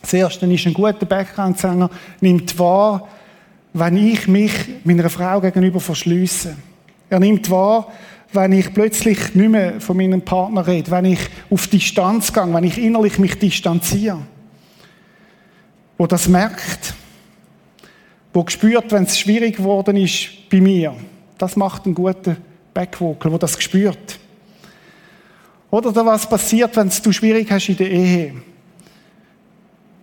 [0.00, 1.88] Das Erste ist, ein guter Background-Sänger
[2.20, 3.06] nimmt wahr,
[3.74, 4.52] wenn ich mich
[4.82, 6.56] meiner Frau gegenüber verschließe.
[7.10, 7.92] Er nimmt wahr,
[8.32, 11.18] wenn ich plötzlich nicht mehr von meinem Partner rede, wenn ich
[11.50, 14.20] auf Distanz gehe, wenn ich innerlich mich distanziere.
[15.98, 16.94] Wo das merkt,
[18.32, 20.94] wo spürt, wenn es schwierig geworden ist bei mir.
[21.36, 22.36] Das macht einen guten
[22.72, 24.18] Backvocal, wo das spürt.
[25.70, 28.34] Oder da was passiert, wenn du schwierig hast in der Ehe.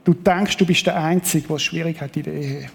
[0.04, 2.70] Du denkst, du bist der Einzige, der es schwierig hat in der Ehe.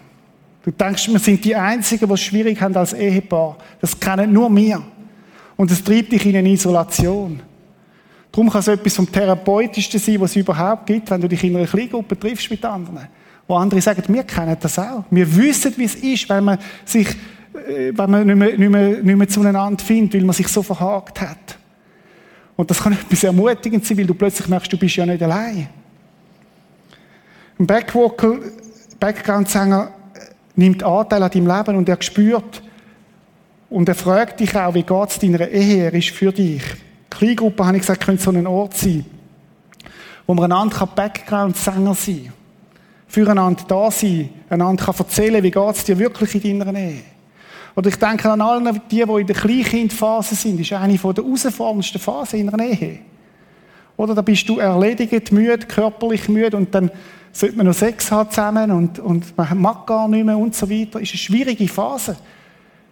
[0.63, 3.57] Du denkst, wir sind die Einzigen, die es schwierig haben als Ehepaar.
[3.81, 4.81] Das kennen nur wir.
[5.57, 7.41] Und es treibt dich in eine Isolation.
[8.31, 11.55] Darum kann es etwas vom Therapeutischsten sein, was es überhaupt gibt, wenn du dich in
[11.55, 13.07] einer Kleingruppe triffst mit anderen.
[13.45, 15.03] Wo andere sagen, wir kennen das auch.
[15.11, 18.89] Wir wissen, wie es ist, wenn man sich, äh, wenn man nicht mehr, nicht mehr,
[19.03, 21.57] nicht mehr zueinander findet, weil man sich so verhakt hat.
[22.55, 25.67] Und das kann etwas ermutigend sein, weil du plötzlich merkst, du bist ja nicht allein.
[27.59, 28.39] Ein Backvocal,
[28.99, 29.91] Background-Sänger
[30.55, 32.61] nimmt Anteil an deinem Leben und er spürt
[33.69, 36.63] und er fragt dich auch, wie geht es deiner Ehe, er ist für dich.
[37.09, 39.05] Kleingruppe, habe ich gesagt, könnte so ein Ort sein,
[40.27, 42.33] wo man einander Background-Sänger sein kann.
[43.07, 47.01] Füreinander da sein, einander kann erzählen, wie geht es dir wirklich in deiner Ehe.
[47.75, 51.99] Oder ich denke an alle die, die in der Kleinkindphase sind, ist eine der herausforderndsten
[51.99, 52.99] Phasen in einer Ehe.
[53.97, 56.91] Oder da bist du erledigt, müde, körperlich müde und dann
[57.33, 60.69] sollte man noch Sex haben zusammen und, und man mag gar nicht mehr und so
[60.69, 60.99] weiter.
[60.99, 62.15] Das ist eine schwierige Phase.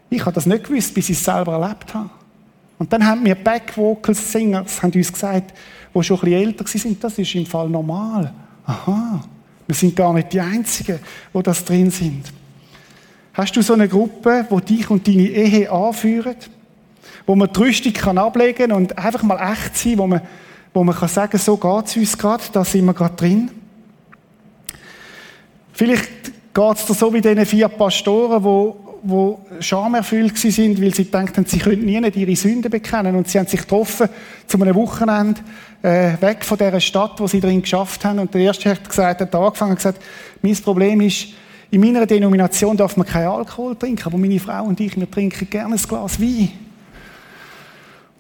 [0.10, 2.10] Ich habe das nicht gewusst, bis ich es selber erlebt habe.
[2.80, 5.54] Und dann haben wir Back Vocals Singers, haben uns gesagt,
[5.94, 8.34] die schon ein bisschen älter sind, das ist im Fall normal.
[8.66, 9.24] Aha,
[9.68, 11.00] wir sind gar nicht die Einzigen,
[11.32, 12.34] wo das drin sind.
[13.34, 16.50] Hast du so eine Gruppe, wo dich und deine Ehe anführt?
[17.28, 20.22] Wo man die Rüstung kann ablegen und einfach mal echt sein, wo man,
[20.74, 23.52] wo man kann sagen, so geht's uns gerade, da sind wir gerade drin.
[25.74, 26.10] Vielleicht
[26.54, 31.60] geht's dir so wie diesen vier Pastoren, wo, wo schamerfüllt sind, weil sie dachten, sie
[31.60, 34.10] könnten nie ihre Sünden bekennen und sie haben sich getroffen
[34.48, 35.42] zu einem Wochenende
[35.82, 39.22] äh, weg von der Stadt, wo sie drin geschafft haben und der erste hat gesagt,
[39.22, 40.02] hat angefangen und gesagt,
[40.42, 41.28] mein Problem ist,
[41.72, 45.50] in meiner Denomination darf man keinen Alkohol trinken, aber meine Frau und ich, wir trinken
[45.50, 46.52] gerne ein Glas Wein.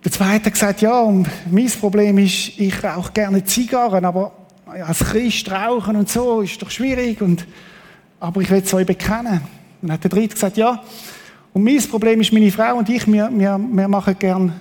[0.04, 4.32] Der zweite hat gesagt, ja, und mein Problem ist, ich rauche gerne Zigarren, aber
[4.72, 7.46] als Christ rauchen und so ist doch schwierig, und,
[8.20, 9.42] aber ich will es euch bekennen.
[9.82, 10.82] Dann hat der dritte gesagt, ja,
[11.54, 14.54] und mein Problem ist, meine Frau und ich, wir, wir, wir machen gern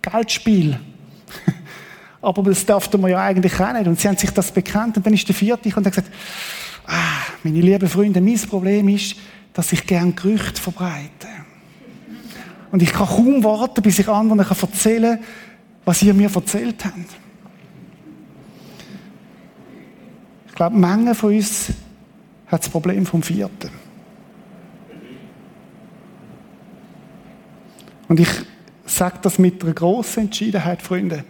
[0.00, 0.78] Geldspiel.
[2.22, 3.86] aber das dürften wir ja eigentlich auch nicht.
[3.86, 4.96] Und sie haben sich das bekannt.
[4.96, 6.10] Und dann ist der vierte und hat gesagt,
[6.86, 9.16] ah, meine lieben Freunde, mein Problem ist,
[9.52, 11.28] dass ich gern Gerüchte verbreite.
[12.70, 15.24] Und ich kann kaum warten, bis ich anderen erzählen kann,
[15.84, 16.96] was ihr mir erzählt habt.
[20.48, 21.72] Ich glaube, Menge von uns
[22.46, 23.70] hat das Problem vom Vierten.
[28.06, 28.28] Und ich
[28.86, 31.24] sage das mit einer grossen Entschiedenheit, Freunde.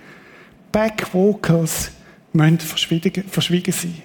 [0.71, 1.92] Backwalkers
[2.35, 4.03] müssen verschwiegen, sein.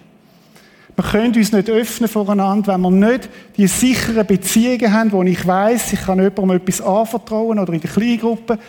[0.95, 5.45] Wir können uns nicht öffnen voreinander, wenn wir nicht die sicheren Beziehungen haben, wo ich
[5.45, 8.59] weiß, ich kann jemandem etwas anvertrauen oder in der Kleingruppe.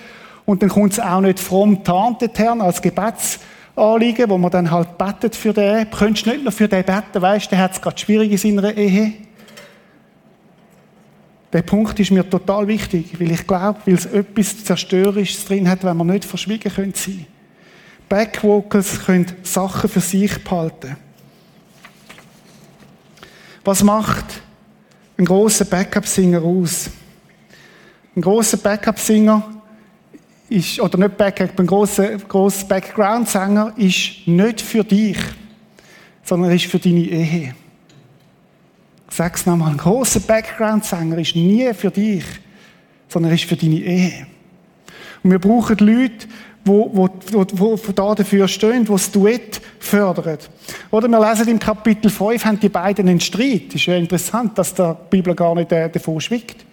[0.44, 2.82] Und dann kommt es auch nicht fromm Tante Herrn als
[3.78, 5.88] Gebetsanliegen, wo man dann halt betet für den.
[5.90, 8.76] Könntest du nicht noch für den beten, weißt, der hat es gerade schwierig in seiner
[8.76, 9.12] Ehe.
[11.52, 15.82] Der Punkt ist mir total wichtig, weil ich glaube, weil es etwas Zerstörerisches drin hat,
[15.84, 17.26] wenn wir nicht verschwiegen können sein.
[18.08, 20.96] Backwalkers können Sachen für sich behalten.
[23.64, 24.42] Was macht
[25.16, 26.90] ein großer Backup-Singer aus?
[28.14, 29.57] Ein großer Backup-Singer
[30.48, 35.18] ist, oder nicht Backup, ein großer, großer Background-Sänger ist nicht für dich,
[36.24, 37.54] sondern ist für deine Ehe.
[39.10, 42.24] Ich sag's nochmal, ein großer Background-Sänger ist nie für dich,
[43.08, 44.26] sondern ist für deine Ehe.
[45.22, 46.26] Und wir brauchen Leute,
[46.64, 50.38] wo, wo, wo, wo da dafür stehen, wo das Duett fördern.
[50.90, 53.74] Oder wir lesen im Kapitel 5, haben die beiden einen Streit.
[53.74, 56.67] Ist ja interessant, dass der Bibel gar nicht äh, davon schwickt.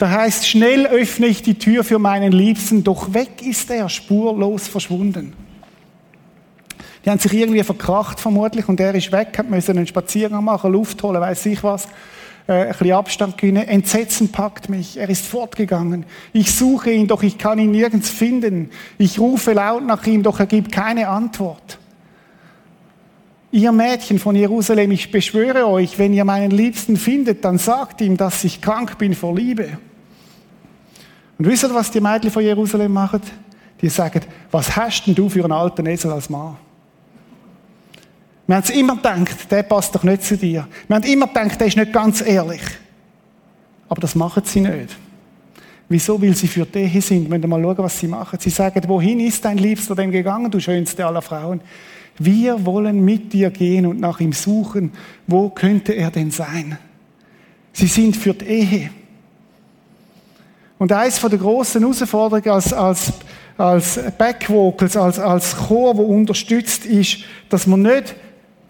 [0.00, 4.66] Da heißt, schnell öffne ich die Tür für meinen Liebsten, doch weg ist er, spurlos
[4.66, 5.34] verschwunden.
[7.04, 10.72] Die haben sich irgendwie verkracht vermutlich und er ist weg, hat müssen einen Spaziergang machen,
[10.72, 11.86] Luft holen, weiß ich was
[12.46, 13.68] äh, ein bisschen Abstand gewinnen.
[13.68, 14.96] Entsetzen packt mich.
[14.96, 16.06] Er ist fortgegangen.
[16.32, 18.70] Ich suche ihn, doch ich kann ihn nirgends finden.
[18.96, 21.78] Ich rufe laut nach ihm, doch er gibt keine Antwort.
[23.52, 28.16] Ihr Mädchen von Jerusalem, ich beschwöre euch, wenn ihr meinen Liebsten findet, dann sagt ihm,
[28.16, 29.76] dass ich krank bin vor Liebe.
[31.40, 33.22] Und wisst ihr, was die Mädchen von Jerusalem machen?
[33.80, 36.58] Die sagen, was hast denn du für einen alten Esel als Mann?
[38.46, 40.68] Wir haben immer gedacht, der passt doch nicht zu dir.
[40.86, 42.60] Wir haben immer gedacht, der ist nicht ganz ehrlich.
[43.88, 44.98] Aber das machen sie nicht.
[45.88, 46.20] Wieso?
[46.20, 47.30] Weil sie für die Ehe sind.
[47.30, 48.38] Müssen mal schauen, was sie machen.
[48.38, 51.62] Sie sagen, wohin ist dein Liebster denn gegangen, du schönste aller Frauen?
[52.18, 54.92] Wir wollen mit dir gehen und nach ihm suchen.
[55.26, 56.76] Wo könnte er denn sein?
[57.72, 58.90] Sie sind für die Ehe.
[60.80, 63.12] Und eines von der großen Herausforderungen als, als,
[63.58, 67.18] als Backvocals, als, als Chor, wo unterstützt ist,
[67.50, 68.14] dass man nicht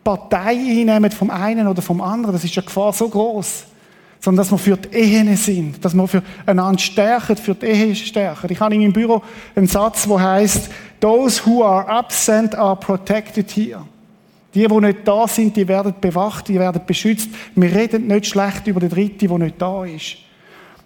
[0.03, 3.63] Partei einnehmen vom einen oder vom anderen, das ist ja Gefahr so groß,
[4.19, 7.95] sondern dass wir für die Ehen sind, dass wir für einander stärken, für die Ehe
[7.95, 8.51] stärken.
[8.51, 9.23] Ich habe in meinem Büro
[9.55, 10.69] einen Satz, wo heißt:
[10.99, 13.83] Those who are absent are protected here.
[14.53, 17.29] Die, die nicht da sind, die werden bewacht, die werden beschützt.
[17.55, 20.17] Wir reden nicht schlecht über den Dritten, der nicht da ist.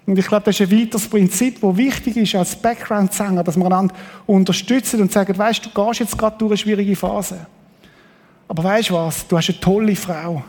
[0.06, 3.64] Und ich glaube, das ist ein weiteres Prinzip, das wichtig ist als Background-Sänger, dass wir
[3.64, 3.94] einander
[4.26, 7.46] unterstützen und sagen, weißt du, du gehst jetzt gerade durch eine schwierige Phase.
[8.46, 9.26] Aber weißt du was?
[9.26, 10.44] Du hast eine tolle Frau.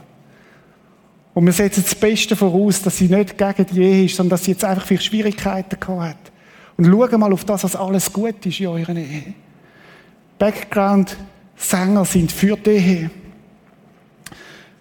[1.33, 4.43] Und wir setzen das Beste voraus, dass sie nicht gegen die Ehe ist, sondern dass
[4.43, 6.31] sie jetzt einfach viele Schwierigkeiten gehabt hat.
[6.77, 9.33] Und schau mal auf das, was alles gut ist in eurer Ehe.
[10.37, 13.11] Background-Sänger sind für die Ehe.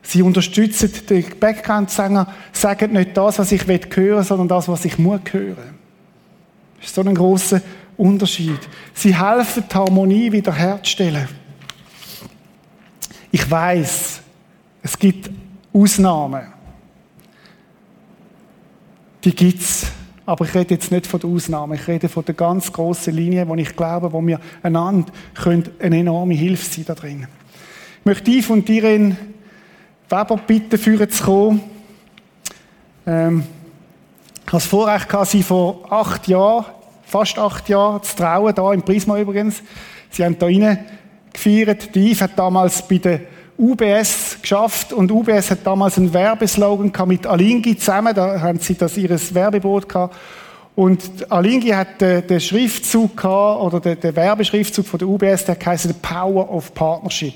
[0.07, 4.99] Sie unterstützen den Background-Sänger, sagen nicht das, was ich hören will, sondern das, was ich
[4.99, 5.75] muss hören.
[6.77, 7.62] Das ist so ein großer
[7.97, 8.61] Unterschied.
[8.93, 11.27] Sie helfen, die Harmonie wiederherzustellen.
[13.33, 14.21] Ich weiß,
[14.83, 15.31] es gibt
[15.73, 16.43] Ausnahmen.
[19.25, 19.87] Die gibt's.
[20.27, 23.47] Aber ich rede jetzt nicht von der Ausnahme, ich rede von der ganz grossen Linie,
[23.47, 27.27] wo ich glaube, wo wir einander können eine enorme Hilfe sein da drin.
[28.01, 29.17] Ich möchte Yves und Irene
[30.09, 31.61] Weber bitten, führen zu kommen.
[33.07, 33.45] Ähm,
[34.35, 36.67] ich hatte das Vorrecht, sie vor acht Jahren,
[37.05, 39.62] fast acht Jahren, zu trauen, da im Prisma übrigens.
[40.11, 40.79] Sie haben da rein
[41.33, 41.95] gefeiert.
[41.95, 43.21] Die Yves hat damals bei der
[43.59, 48.97] UBS geschafft und UBS hat damals einen Werbeslogan mit Alingi zusammen, da haben sie das
[48.97, 50.17] ihres Werbeboot gehabt.
[50.75, 55.57] Und Alingi hat den, den Schriftzug gehabt, oder den, den Werbeschriftzug von der UBS, der
[55.64, 57.35] heißt The Power of Partnership.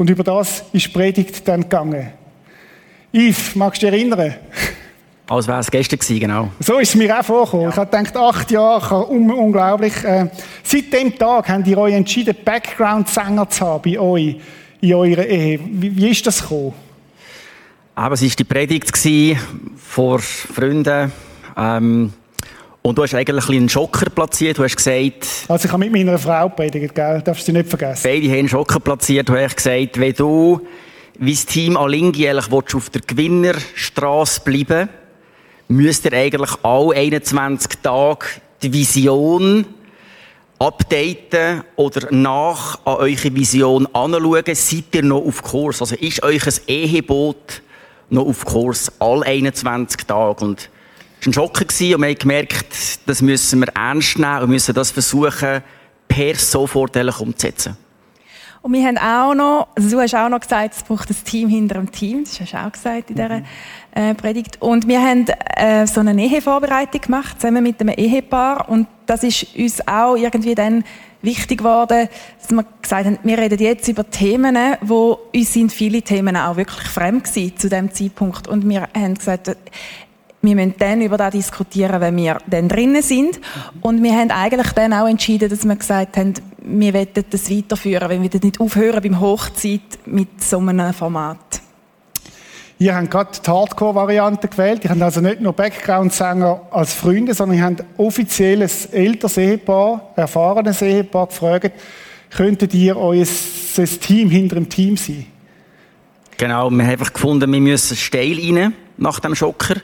[0.00, 2.08] Und über das ist Predigt dann gegangen.
[3.12, 4.34] Yves, magst du dich erinnern?
[5.28, 6.48] Als wäre es gestern gewesen, genau.
[6.58, 7.64] So ist es mir auch vorgekommen.
[7.64, 7.68] Ja.
[7.68, 9.92] Ich habe gedacht, acht Jahre, unglaublich.
[10.02, 10.30] Äh,
[10.62, 14.40] seit dem Tag habt ihr euch entschieden, Background-Sänger zu haben bei euch
[14.80, 15.60] in eurer Ehe.
[15.62, 16.72] Wie, wie ist das gekommen?
[17.94, 19.36] Aber es war die Predigt
[19.76, 21.12] vor Freunden.
[21.58, 22.14] Ähm,
[22.82, 24.58] und du hast eigentlich einen Schocker platziert.
[24.58, 25.26] Du hast gesagt...
[25.48, 27.20] Also ich habe mit meiner Frau predigt, gell?
[27.22, 28.02] Darfst du nicht vergessen.
[28.04, 29.28] Beide haben einen Schocker platziert.
[29.28, 30.60] Du hast gesagt, wenn du
[31.18, 34.88] wie das Team Alingi eigentlich auf der Gewinnerstraße bleiben
[35.68, 38.26] müsst ihr eigentlich alle 21 Tage
[38.62, 39.64] die Vision
[40.58, 45.80] updaten oder nach an eure Vision anschauen, seid ihr noch auf Kurs?
[45.80, 47.62] Also ist euch ein Eheboot
[48.10, 50.44] noch auf Kurs, alle 21 Tage?
[50.44, 50.68] Und
[51.26, 55.62] ein Schock und wir haben gemerkt, das müssen wir ernst nehmen und müssen das versuchen,
[56.08, 57.76] per sofort umzusetzen.
[58.62, 61.48] Und wir haben auch noch, also du hast auch noch gesagt, es braucht ein Team
[61.48, 62.24] hinter dem Team.
[62.24, 63.42] Das hast du auch gesagt in dieser
[63.94, 64.60] äh, Predigt.
[64.60, 68.68] Und wir haben äh, so eine Ehevorbereitung gemacht, zusammen mit einem Ehepaar.
[68.68, 70.84] Und das ist uns auch irgendwie dann
[71.22, 76.02] wichtig geworden, dass wir gesagt haben, wir reden jetzt über Themen, wo uns sind viele
[76.02, 78.46] Themen auch wirklich fremd gewesen zu dem Zeitpunkt.
[78.46, 79.56] Und wir haben gesagt,
[80.42, 83.40] wir müssen dann über das diskutieren, wenn wir dann drinnen sind.
[83.82, 88.08] Und wir haben eigentlich dann auch entschieden, dass wir gesagt haben, wir wollen das weiterführen,
[88.08, 91.60] wenn wir nicht aufhören beim Hochzeit mit so einem Format.
[92.78, 94.84] Ihr habt gerade die Hardcore-Variante gewählt.
[94.84, 100.12] Ihr habt also nicht nur Background-Sänger als Freunde, sondern ihr habt offiziell ein älteres Ehepaar,
[100.16, 101.72] erfahrenes Ehepaar gefragt,
[102.30, 103.26] könntet ihr euer
[104.00, 105.26] Team hinter dem Team sein?
[106.38, 109.76] Genau, wir haben einfach gefunden, wir müssen steil rein nach dem Schocker.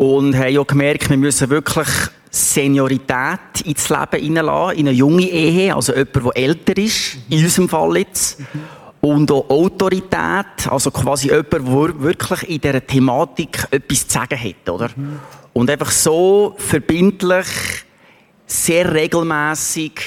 [0.00, 1.86] Und haben auch gemerkt, wir müssen wirklich
[2.30, 7.68] Seniorität ins Leben hineinlassen, in eine junge Ehe, also jemand, der älter ist, in unserem
[7.68, 8.38] Fall jetzt.
[9.02, 14.70] Und auch Autorität, also quasi jemand, der wirklich in dieser Thematik etwas zu sagen hat,
[14.70, 14.88] oder?
[15.52, 17.46] Und einfach so verbindlich,
[18.46, 20.00] sehr regelmäßig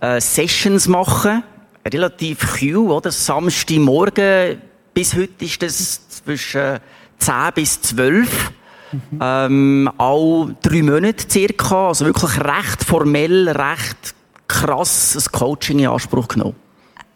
[0.00, 1.42] äh, Sessions machen,
[1.90, 3.10] relativ kühl, oder?
[3.10, 4.60] Samstagmorgen,
[4.92, 6.80] bis heute ist das zwischen
[7.16, 8.61] 10 bis 12 Mhm.
[9.20, 14.14] Ähm, auch drei Monate circa, also wirklich recht formell, recht
[14.48, 16.56] krass ein Coaching in Anspruch genommen.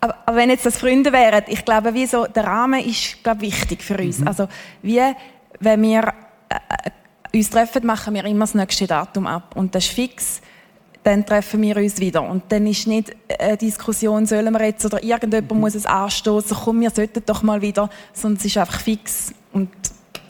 [0.01, 3.43] Aber, aber wenn jetzt das Freunde wären, ich glaube, wie so, der Rahmen ist glaube
[3.43, 4.19] wichtig für uns.
[4.19, 4.29] Mhm.
[4.29, 4.49] Also
[4.83, 5.03] wie,
[5.61, 6.13] wenn wir
[6.49, 10.41] äh, uns treffen, machen wir immer das nächste Datum ab und das ist fix
[11.07, 12.29] dann treffen wir uns wieder.
[12.29, 15.61] Und dann ist nicht eine Diskussion, sollen wir jetzt oder irgendjemand mhm.
[15.61, 19.71] muss es anstoßen, komm, wir sollten doch mal wieder, sondern es ist einfach fix und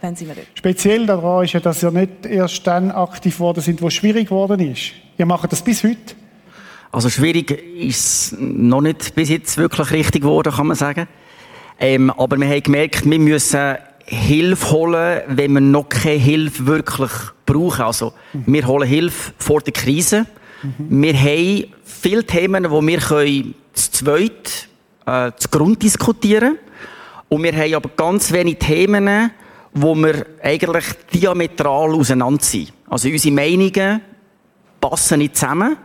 [0.07, 0.47] dann sind wir dort.
[0.55, 4.29] Speziell daran ist ja, dass ihr nicht erst dann aktiv geworden sind, wo es schwierig
[4.29, 4.93] geworden ist.
[5.19, 6.15] Ihr macht das bis heute.
[6.93, 11.09] Also schwierig ist es noch nicht bis jetzt wirklich richtig geworden, kann man sagen.
[11.79, 17.11] Ähm, aber wir haben gemerkt, wir müssen Hilfe holen, wenn wir noch keine Hilfe wirklich
[17.45, 17.83] brauchen.
[17.83, 18.45] Also, mhm.
[18.47, 20.27] wir holen Hilfe vor der Krise.
[20.63, 21.03] Mhm.
[21.03, 24.69] Wir haben viele Themen, die wir können zu zweit
[25.07, 26.59] äh, zu Grund diskutieren
[27.29, 29.33] Und wir haben aber ganz wenige Themen,
[29.77, 32.73] wo wir eigentlich diametral auseinander sind.
[32.89, 34.01] Also unsere Meinungen
[34.81, 35.77] passen nicht zusammen.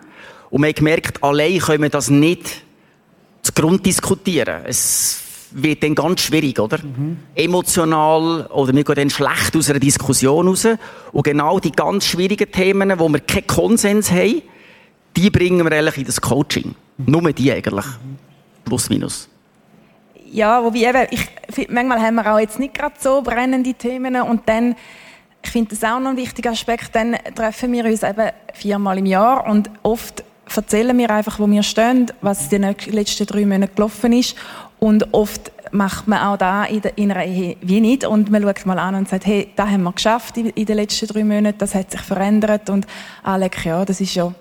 [0.50, 2.64] Und wir haben gemerkt, allein können wir das nicht
[3.42, 4.64] zu Grund diskutieren.
[4.66, 6.78] Es wird dann ganz schwierig, oder?
[6.78, 7.18] Mhm.
[7.36, 10.66] Emotional, oder wir gehen dann schlecht aus einer Diskussion raus.
[11.12, 14.42] Und genau die ganz schwierigen Themen, wo wir keinen Konsens haben,
[15.18, 16.76] die bringen wir eigentlich in das Coaching.
[16.98, 17.12] Mhm.
[17.12, 17.86] Nur die eigentlich.
[18.64, 19.28] Plus, minus
[20.32, 24.48] ja, wobei eben, ich, manchmal haben wir auch jetzt nicht gerade so brennende Themen und
[24.48, 24.76] dann,
[25.44, 29.06] ich finde das auch noch ein wichtiger Aspekt, dann treffen wir uns eben viermal im
[29.06, 30.24] Jahr und oft
[30.56, 34.36] erzählen wir einfach, wo wir stehen, was in den letzten drei Monaten gelaufen ist
[34.80, 38.42] und oft macht man auch da in, der, in einer Ehe wie nicht und man
[38.42, 41.58] schaut mal an und sagt, hey, das haben wir geschafft in, den letzten drei Monaten,
[41.58, 42.86] das hat sich verändert und
[43.24, 44.34] alle, ja, das ist ja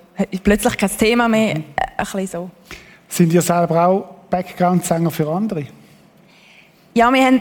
[0.43, 1.65] plötzlich kein Thema mehr, mhm.
[1.77, 2.51] ein bisschen so.
[3.09, 5.67] Sind ihr selber auch Background-Sänger für andere?
[6.95, 7.41] Ja, wir haben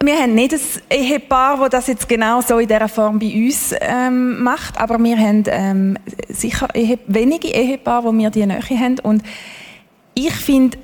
[0.00, 0.60] wir haben nicht ein
[0.90, 5.18] Ehepaar, das das jetzt genau so in dieser Form bei uns ähm, macht, aber wir
[5.18, 5.96] haben ähm,
[6.28, 9.00] sicher Ehe, wenige Ehepaare, wo wir die Nähe haben.
[9.00, 9.24] Und
[10.14, 10.78] ich finde,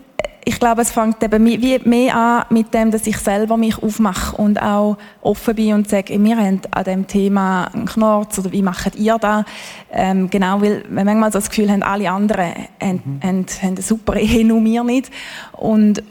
[0.44, 4.36] ich glaube, es fängt eben wie mehr an mit dem, dass ich selber mich aufmache
[4.36, 8.62] und auch offen bin und sage, wir haben an dem Thema einen Knorz oder wie
[8.62, 9.44] macht ihr das?
[9.92, 12.52] Ähm, genau, weil wir manchmal so das Gefühl haben, alle anderen
[12.82, 13.20] haben, mhm.
[13.22, 15.10] haben, haben eine super Ehe, nur wir nicht.
[15.52, 16.02] Und,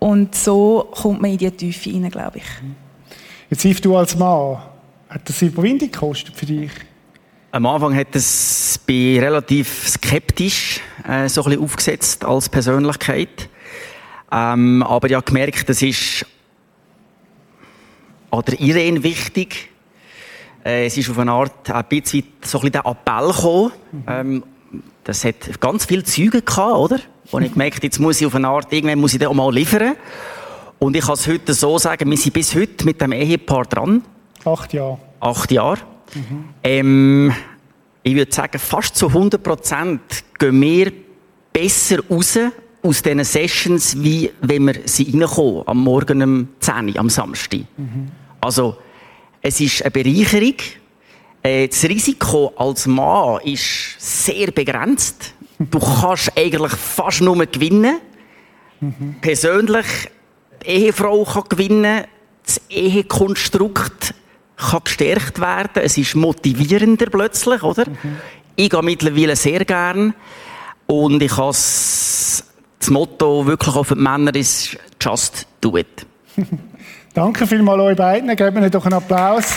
[0.00, 2.44] und so kommt man in die Tiefe rein, glaube ich.
[3.50, 4.58] Jetzt, Yves, du als Mann,
[5.08, 6.70] hat das Überwindung gekostet für dich?
[7.52, 13.48] Am Anfang hat es bei relativ skeptisch äh, so ein bisschen aufgesetzt als Persönlichkeit.
[14.32, 16.24] Ähm, aber ich habe gemerkt, das ist
[18.30, 19.68] an der Irene wichtig.
[20.64, 23.72] Äh, es ist auf eine Art ein bisschen so ein bisschen der Appell gekommen.
[23.92, 24.04] Mhm.
[24.08, 24.42] Ähm,
[25.04, 27.00] das hat ganz viele Züge gehabt, oder?
[27.30, 29.52] Und ich gemerkt, jetzt muss ich auf eine Art, irgendwann muss ich den auch mal
[29.52, 29.94] liefern.
[30.78, 34.02] Und ich kann es heute so sagen, wir sind bis heute mit dem Ehepaar dran.
[34.44, 34.98] Acht Jahre.
[35.20, 35.78] Acht Jahre.
[36.14, 36.44] Mhm.
[36.64, 37.34] Ähm,
[38.02, 40.00] ich würde sagen, fast zu 100 Prozent
[40.38, 40.92] gehen wir
[41.52, 42.38] besser raus
[42.82, 47.60] aus diesen Sessions, wie wenn wir sie reinkommen, am Morgen um 10 Uhr, am Samstag.
[47.76, 48.08] Mhm.
[48.40, 48.78] Also,
[49.42, 50.54] es ist eine Bereicherung.
[51.42, 55.34] Äh, das Risiko als Mann ist sehr begrenzt.
[55.60, 57.98] Du kannst eigentlich fast nur gewinnen.
[58.80, 59.16] Mhm.
[59.20, 59.86] Persönlich,
[60.62, 62.04] die Ehefrau kann gewinnen,
[62.46, 64.14] das Ehekonstrukt
[64.56, 65.82] kann gestärkt werden.
[65.82, 67.86] Es ist motivierender plötzlich, oder?
[67.88, 68.16] Mhm.
[68.56, 70.14] Ich gehe mittlerweile sehr gern
[70.86, 72.44] und ich habe das
[72.88, 76.06] Motto wirklich für die Männer ist Just do it.
[77.14, 78.34] Danke vielmals euch beiden.
[78.34, 79.54] Geben wir doch einen Applaus.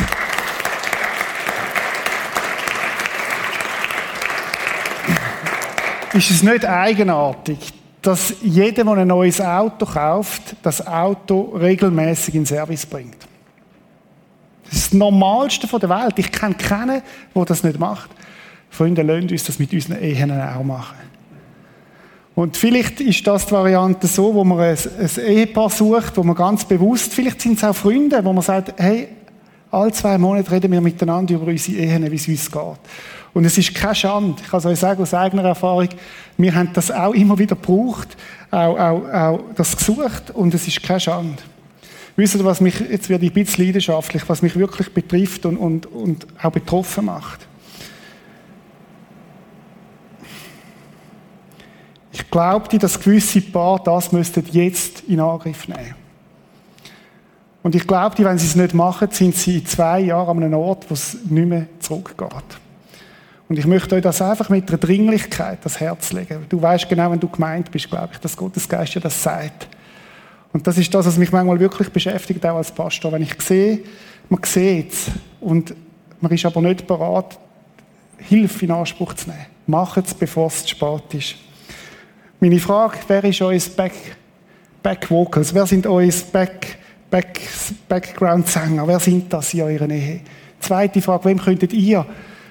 [6.13, 12.45] Ist es nicht eigenartig, dass jeder, der ein neues Auto kauft, das Auto regelmäßig in
[12.45, 13.17] Service bringt?
[14.65, 16.13] Das ist das Normalste der Welt.
[16.17, 17.01] Ich kenne keinen,
[17.35, 18.09] der das nicht macht.
[18.69, 20.97] Freunde, lasst uns das mit unseren Ehen auch machen.
[22.35, 26.35] Und vielleicht ist das die Variante so, wo man ein, ein Ehepaar sucht, wo man
[26.35, 29.09] ganz bewusst, vielleicht sind es auch Freunde, wo man sagt, hey,
[29.69, 32.79] alle zwei Monate reden wir miteinander über unsere Ehen, wie es uns geht.
[33.33, 34.41] Und es ist keine Schande.
[34.43, 35.89] Ich kann es euch sagen aus eigener Erfahrung,
[36.37, 38.15] wir haben das auch immer wieder gebraucht,
[38.51, 41.41] auch, auch, auch das gesucht und es ist keine Schande.
[42.15, 45.57] Wisst ihr, was mich, jetzt werde ich ein bisschen leidenschaftlich, was mich wirklich betrifft und,
[45.57, 47.47] und, und auch betroffen macht?
[52.11, 55.95] Ich glaube, dass gewisse Paar das müssten jetzt in Angriff nehmen.
[57.63, 60.59] Und ich glaube, wenn sie es nicht machen, sind sie in zwei Jahren an einem
[60.59, 62.62] Ort, wo es nicht mehr zurückgeht.
[63.49, 66.45] Und ich möchte euch das einfach mit einer Dringlichkeit das Herz legen.
[66.49, 69.67] Du weißt genau, wenn du gemeint bist, glaube ich, dass Gottes Geist ja das sagt.
[70.53, 73.11] Und das ist das, was mich manchmal wirklich beschäftigt, auch als Pastor.
[73.11, 73.79] Wenn ich sehe,
[74.29, 75.75] man sieht es und
[76.21, 77.37] man ist aber nicht bereit,
[78.17, 79.45] Hilfe in Anspruch zu nehmen.
[79.67, 81.35] Macht es, bevor es zu spät ist.
[82.39, 83.93] Meine Frage, wer ist euer Back,
[84.81, 85.53] Back Vocals?
[85.53, 86.77] Wer sind euer Back,
[87.09, 87.39] Back,
[87.87, 88.87] Background-Sänger?
[88.87, 90.21] Wer sind das in eurer Nähe?
[90.59, 92.05] Zweite Frage, wem könntet ihr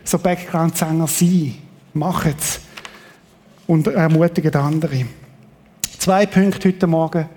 [0.04, 1.54] so Background-Sänger sein?
[1.94, 2.60] Macht es.
[3.66, 5.06] Und ermutigt andere.
[5.98, 7.28] Zwei Punkte heute Morgen.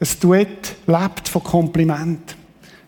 [0.00, 2.36] Ein Duett lebt von Kompliment.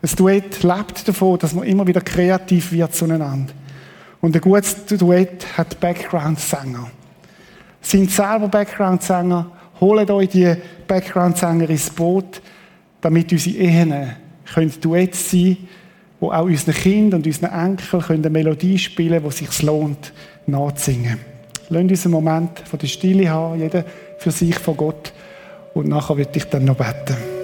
[0.03, 3.53] Ein Duett lebt davon, dass man immer wieder kreativ wird zueinander.
[4.21, 6.91] Und ein gutes Duett hat Background-Sänger
[7.87, 9.51] sind selber Background-Sänger,
[9.81, 10.55] holt euch die
[10.87, 12.43] Background-Sänger ins Boot,
[13.01, 14.17] damit unsere Ehen
[14.53, 15.57] können Duets sein
[16.21, 20.13] wo auch unseren Kindern und unseren Enkeln eine Melodie spielen können, die sich lohnt,
[20.47, 21.19] nachzusingen.
[21.69, 23.85] Lasst uns einen Moment von der Stille haben, jeder
[24.19, 25.13] für sich von Gott.
[25.75, 27.36] Und nachher würde ich dann noch beten.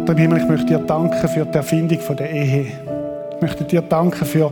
[0.00, 2.66] Vater im Himmel, ich möchte dir danken für die Erfindung der Ehe.
[3.34, 4.50] Ich möchte dir danken für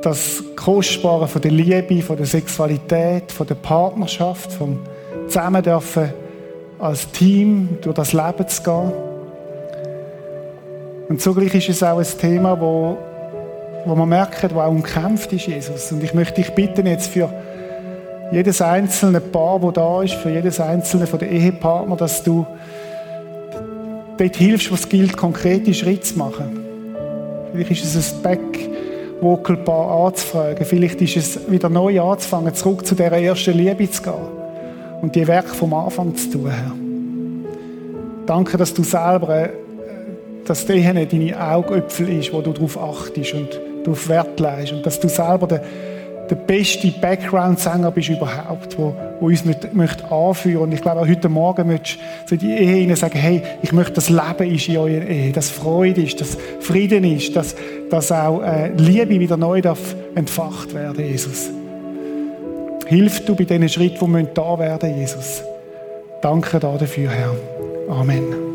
[0.00, 4.78] das Kostbare von der Liebe, von der Sexualität, von der Partnerschaft, vom
[5.26, 6.12] Zusammen dürfen
[6.78, 8.92] als Team durch das Leben zu gehen.
[11.08, 12.96] Und zugleich ist es auch ein Thema, wo
[13.86, 15.90] wo man merkt, wo auch umkämpft ist, Jesus.
[15.90, 17.28] Und ich möchte dich bitten jetzt für
[18.30, 22.46] jedes einzelne Paar, wo da ist, für jedes einzelne von den Ehepartner, dass du
[24.18, 26.60] dort hilfst, was gilt, konkrete Schritte zu machen.
[27.52, 30.64] Vielleicht ist es ein Back-Vocal-Paar anzufragen.
[30.64, 34.14] Vielleicht ist es wieder neu anzufangen, zurück zu dieser ersten Liebe zu gehen
[35.02, 36.72] und die Werk vom Anfang zu tun, Herr.
[38.26, 39.50] Danke, dass du selber, äh,
[40.44, 44.98] dass nicht deine Augäpfel ist, wo du darauf achtest und darauf Wert legst und dass
[44.98, 45.62] du selber der
[46.30, 50.64] der beste Background-Sänger bist überhaupt, wo, wo uns mit, möchte anführen.
[50.64, 53.94] Und ich glaube, auch heute Morgen möchtest du zu die Ehe sagen, hey, ich möchte,
[53.94, 57.54] dass Leben ist in eurer Ehe, dass Freude ist, dass Frieden ist, dass,
[57.90, 61.50] dass auch äh, Liebe wieder neu darf entfacht werden, Jesus.
[62.86, 65.42] Hilf du bei diesen Schritten, die da werden, Jesus.
[66.22, 67.34] Danke dafür, Herr.
[67.88, 68.45] Amen.